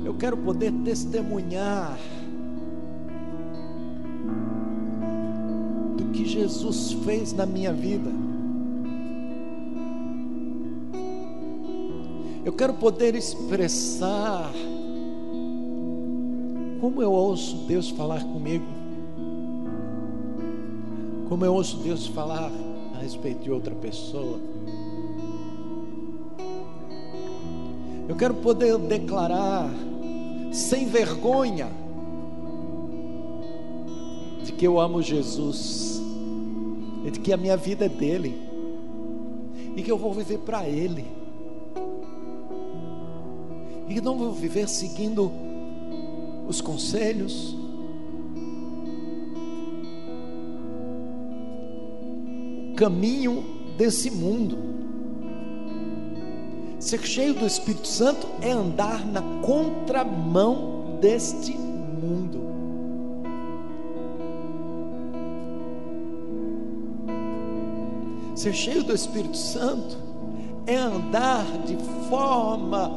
Eu 0.05 0.15
quero 0.15 0.37
poder 0.37 0.73
testemunhar 0.85 1.97
do 5.97 6.05
que 6.13 6.25
Jesus 6.27 6.93
fez 7.05 7.33
na 7.33 7.47
minha 7.47 7.73
vida. 7.73 8.11
Eu 12.45 12.53
quero 12.53 12.75
poder 12.75 13.15
expressar 13.15 14.51
como 16.81 17.01
eu 17.01 17.13
ouço 17.13 17.59
Deus 17.69 17.89
falar 17.91 18.25
comigo, 18.25 18.67
como 21.29 21.45
eu 21.45 21.55
ouço 21.55 21.77
Deus 21.79 22.09
falar 22.09 22.51
respeito 23.03 23.43
de 23.43 23.51
outra 23.51 23.75
pessoa. 23.75 24.39
Eu 28.09 28.17
quero 28.17 28.35
poder 28.35 28.79
declarar 28.79 29.69
sem 30.53 30.87
vergonha 30.87 31.69
de 34.45 34.53
que 34.53 34.67
eu 34.67 34.79
amo 34.79 35.03
Jesus 35.03 36.01
e 37.05 37.11
de 37.11 37.21
que 37.21 37.33
a 37.33 37.37
minha 37.37 37.57
vida 37.57 37.87
é 37.87 37.89
dele 37.89 38.35
e 39.77 39.83
que 39.83 39.91
eu 39.91 39.99
vou 39.99 40.13
viver 40.13 40.39
para 40.39 40.69
ele. 40.69 41.07
E 43.89 43.95
que 43.95 44.01
não 44.01 44.17
vou 44.17 44.33
viver 44.33 44.69
seguindo 44.69 45.31
os 46.49 46.61
conselhos, 46.61 47.57
caminho 52.83 53.45
desse 53.79 54.11
mundo. 54.11 54.59
Ser 56.81 57.01
cheio 57.07 57.33
do 57.33 57.47
Espírito 57.47 57.87
Santo 57.87 58.27
é 58.41 58.51
andar 58.51 59.07
na 59.07 59.23
contramão 59.41 60.99
deste 61.01 61.53
mundo. 61.53 62.43
Ser 68.35 68.53
cheio 68.53 68.83
do 68.83 68.93
Espírito 68.93 69.37
Santo 69.37 69.97
é 70.67 70.75
andar 70.75 71.47
de 71.65 71.77
forma 72.09 72.91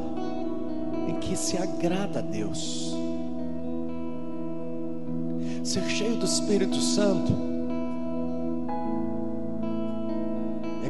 em 1.08 1.14
que 1.20 1.36
se 1.36 1.56
agrada 1.56 2.18
a 2.18 2.22
Deus. 2.22 2.92
Ser 5.62 5.84
cheio 5.88 6.16
do 6.16 6.24
Espírito 6.26 6.80
Santo 6.80 7.55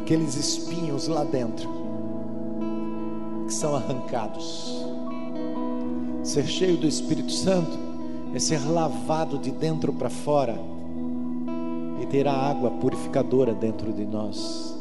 aqueles 0.07 0.36
espinhos 0.36 1.09
lá 1.09 1.24
dentro, 1.24 1.68
que 3.44 3.52
são 3.52 3.74
arrancados. 3.74 4.86
Ser 6.22 6.46
cheio 6.46 6.76
do 6.76 6.86
Espírito 6.86 7.32
Santo 7.32 7.76
é 8.32 8.38
ser 8.38 8.64
lavado 8.70 9.36
de 9.36 9.50
dentro 9.50 9.92
para 9.92 10.09
fora 10.09 10.57
e 12.00 12.07
ter 12.07 12.28
a 12.28 12.32
água 12.32 12.70
purificadora 12.70 13.52
dentro 13.52 13.92
de 13.92 14.07
nós. 14.07 14.78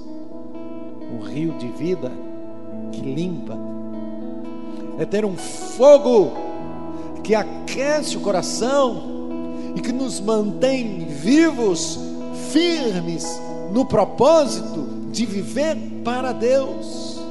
Um 1.12 1.24
rio 1.24 1.58
de 1.58 1.70
vida 1.70 2.12
que 2.92 3.02
limpa. 3.02 3.58
É 5.00 5.06
ter 5.06 5.26
um 5.26 5.36
fogo 5.36 6.34
que 7.24 7.34
aquece 7.34 8.16
o 8.16 8.22
coração 8.22 9.02
e 9.76 9.82
que 9.82 9.92
nos 9.92 10.20
mantém 10.20 11.00
vivos, 11.08 12.00
firmes 12.52 13.42
no 13.72 13.86
propósito 13.86 14.95
de 15.16 15.26
viver 15.26 15.78
para 16.04 16.34
Deus. 16.34 17.22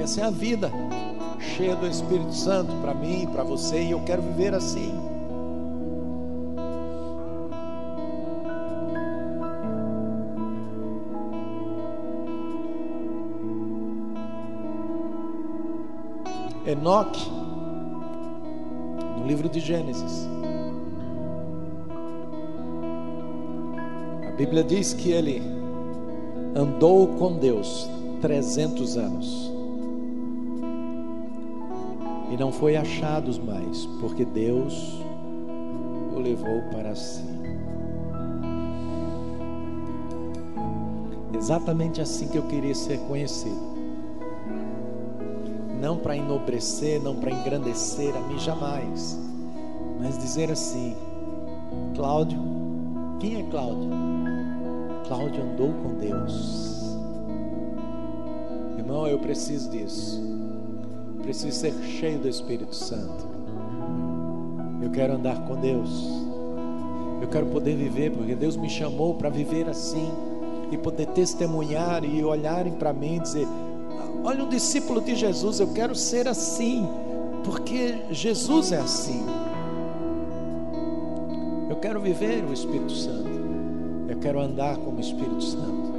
Essa 0.00 0.22
é 0.22 0.24
a 0.24 0.30
vida 0.30 0.72
cheia 1.38 1.76
do 1.76 1.86
Espírito 1.86 2.32
Santo 2.32 2.74
para 2.76 2.94
mim, 2.94 3.28
para 3.30 3.44
você, 3.44 3.82
e 3.82 3.90
eu 3.90 4.00
quero 4.00 4.22
viver 4.22 4.54
assim. 4.54 4.94
Enoque, 16.66 17.30
no 19.18 19.26
livro 19.26 19.50
de 19.50 19.60
Gênesis. 19.60 20.37
Bíblia 24.38 24.62
diz 24.62 24.92
que 24.94 25.10
ele 25.10 25.42
andou 26.54 27.08
com 27.08 27.36
Deus 27.36 27.90
300 28.20 28.96
anos 28.96 29.52
e 32.30 32.36
não 32.36 32.52
foi 32.52 32.76
achado 32.76 33.32
mais, 33.44 33.84
porque 34.00 34.24
Deus 34.24 35.02
o 36.14 36.20
levou 36.20 36.62
para 36.70 36.94
si. 36.94 37.24
Exatamente 41.34 42.00
assim 42.00 42.28
que 42.28 42.38
eu 42.38 42.44
queria 42.44 42.76
ser 42.76 43.00
conhecido 43.08 43.76
não 45.80 45.96
para 45.96 46.16
enobrecer, 46.16 47.02
não 47.02 47.16
para 47.16 47.32
engrandecer 47.32 48.16
a 48.16 48.20
mim 48.20 48.38
jamais, 48.38 49.18
mas 50.00 50.16
dizer 50.16 50.48
assim: 50.48 50.96
Cláudio, 51.96 52.38
quem 53.18 53.40
é 53.40 53.42
Cláudio? 53.44 54.07
Cláudio 55.08 55.42
andou 55.42 55.72
com 55.82 55.94
Deus. 55.94 56.96
Irmão, 58.76 59.06
eu 59.06 59.18
preciso 59.18 59.70
disso. 59.70 60.22
Preciso 61.22 61.58
ser 61.58 61.72
cheio 61.82 62.18
do 62.18 62.28
Espírito 62.28 62.74
Santo. 62.74 63.26
Eu 64.82 64.90
quero 64.90 65.14
andar 65.14 65.46
com 65.46 65.56
Deus. 65.56 65.90
Eu 67.22 67.28
quero 67.28 67.46
poder 67.46 67.74
viver, 67.74 68.10
porque 68.12 68.34
Deus 68.34 68.54
me 68.54 68.68
chamou 68.68 69.14
para 69.14 69.30
viver 69.30 69.68
assim 69.68 70.10
e 70.70 70.76
poder 70.76 71.06
testemunhar 71.08 72.04
e 72.04 72.22
olharem 72.22 72.74
para 72.74 72.92
mim 72.92 73.16
e 73.16 73.20
dizer: 73.20 73.48
Olha, 74.22 74.44
um 74.44 74.48
discípulo 74.48 75.00
de 75.00 75.14
Jesus, 75.14 75.58
eu 75.58 75.68
quero 75.72 75.94
ser 75.94 76.28
assim, 76.28 76.86
porque 77.44 77.98
Jesus 78.10 78.72
é 78.72 78.78
assim. 78.78 79.24
Eu 81.68 81.76
quero 81.76 82.00
viver 82.00 82.44
o 82.44 82.52
Espírito 82.52 82.92
Santo, 82.92 83.27
eu 84.18 84.20
quero 84.20 84.40
andar 84.40 84.76
como 84.78 84.96
o 84.96 85.00
Espírito 85.00 85.40
Santo, 85.40 85.94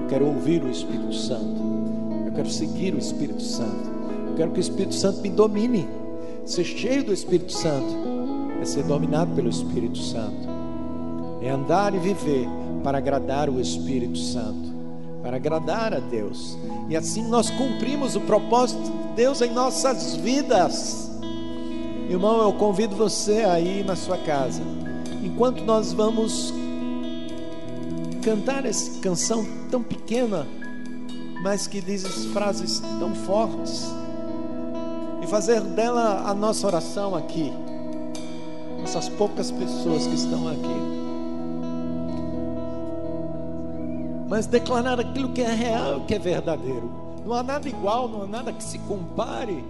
eu 0.00 0.08
quero 0.08 0.26
ouvir 0.26 0.64
o 0.64 0.70
Espírito 0.70 1.14
Santo, 1.14 1.60
eu 2.24 2.32
quero 2.32 2.48
seguir 2.48 2.94
o 2.94 2.98
Espírito 2.98 3.42
Santo, 3.42 3.90
eu 4.26 4.34
quero 4.36 4.50
que 4.52 4.58
o 4.58 4.60
Espírito 4.60 4.94
Santo 4.94 5.20
me 5.20 5.28
domine. 5.28 5.86
Ser 6.46 6.64
cheio 6.64 7.04
do 7.04 7.12
Espírito 7.12 7.52
Santo 7.52 7.94
é 8.62 8.64
ser 8.64 8.84
dominado 8.84 9.34
pelo 9.34 9.50
Espírito 9.50 9.98
Santo, 9.98 10.48
é 11.42 11.50
andar 11.50 11.94
e 11.94 11.98
viver 11.98 12.48
para 12.82 12.96
agradar 12.96 13.50
o 13.50 13.60
Espírito 13.60 14.16
Santo 14.16 14.68
para 15.22 15.36
agradar 15.36 15.92
a 15.92 15.98
Deus. 15.98 16.56
E 16.88 16.96
assim 16.96 17.26
nós 17.28 17.50
cumprimos 17.50 18.16
o 18.16 18.20
propósito 18.20 18.80
de 18.80 19.14
Deus 19.16 19.42
em 19.42 19.52
nossas 19.52 20.14
vidas. 20.14 21.10
Irmão, 22.08 22.40
eu 22.40 22.52
convido 22.54 22.96
você 22.96 23.44
aí 23.44 23.84
na 23.84 23.94
sua 23.94 24.16
casa, 24.16 24.62
enquanto 25.22 25.64
nós 25.64 25.92
vamos 25.92 26.54
cantar 28.28 28.66
essa 28.66 29.00
canção 29.00 29.42
tão 29.70 29.82
pequena, 29.82 30.46
mas 31.42 31.66
que 31.66 31.80
diz 31.80 32.04
frases 32.26 32.78
tão 32.98 33.14
fortes, 33.14 33.86
e 35.22 35.26
fazer 35.26 35.62
dela 35.62 36.28
a 36.28 36.34
nossa 36.34 36.66
oração 36.66 37.14
aqui, 37.14 37.50
nossas 38.80 39.08
poucas 39.08 39.50
pessoas 39.50 40.06
que 40.06 40.14
estão 40.14 40.46
aqui. 40.46 40.98
mas 44.28 44.44
declarar 44.44 45.00
aquilo 45.00 45.32
que 45.32 45.40
é 45.40 45.50
real, 45.50 46.04
que 46.04 46.14
é 46.14 46.18
verdadeiro. 46.18 46.92
Não 47.24 47.32
há 47.32 47.42
nada 47.42 47.66
igual, 47.66 48.06
não 48.06 48.24
há 48.24 48.26
nada 48.26 48.52
que 48.52 48.62
se 48.62 48.78
compare 48.80 49.64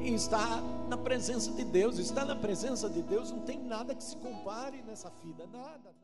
em 0.00 0.16
estar 0.16 0.60
na 0.88 0.96
presença 0.96 1.52
de 1.52 1.64
Deus. 1.64 1.96
Estar 1.96 2.24
na 2.24 2.34
presença 2.34 2.90
de 2.90 3.02
Deus 3.02 3.30
não 3.30 3.38
tem 3.42 3.60
nada 3.60 3.94
que 3.94 4.02
se 4.02 4.16
compare 4.16 4.82
nessa 4.84 5.12
vida, 5.22 5.44
nada. 5.52 5.99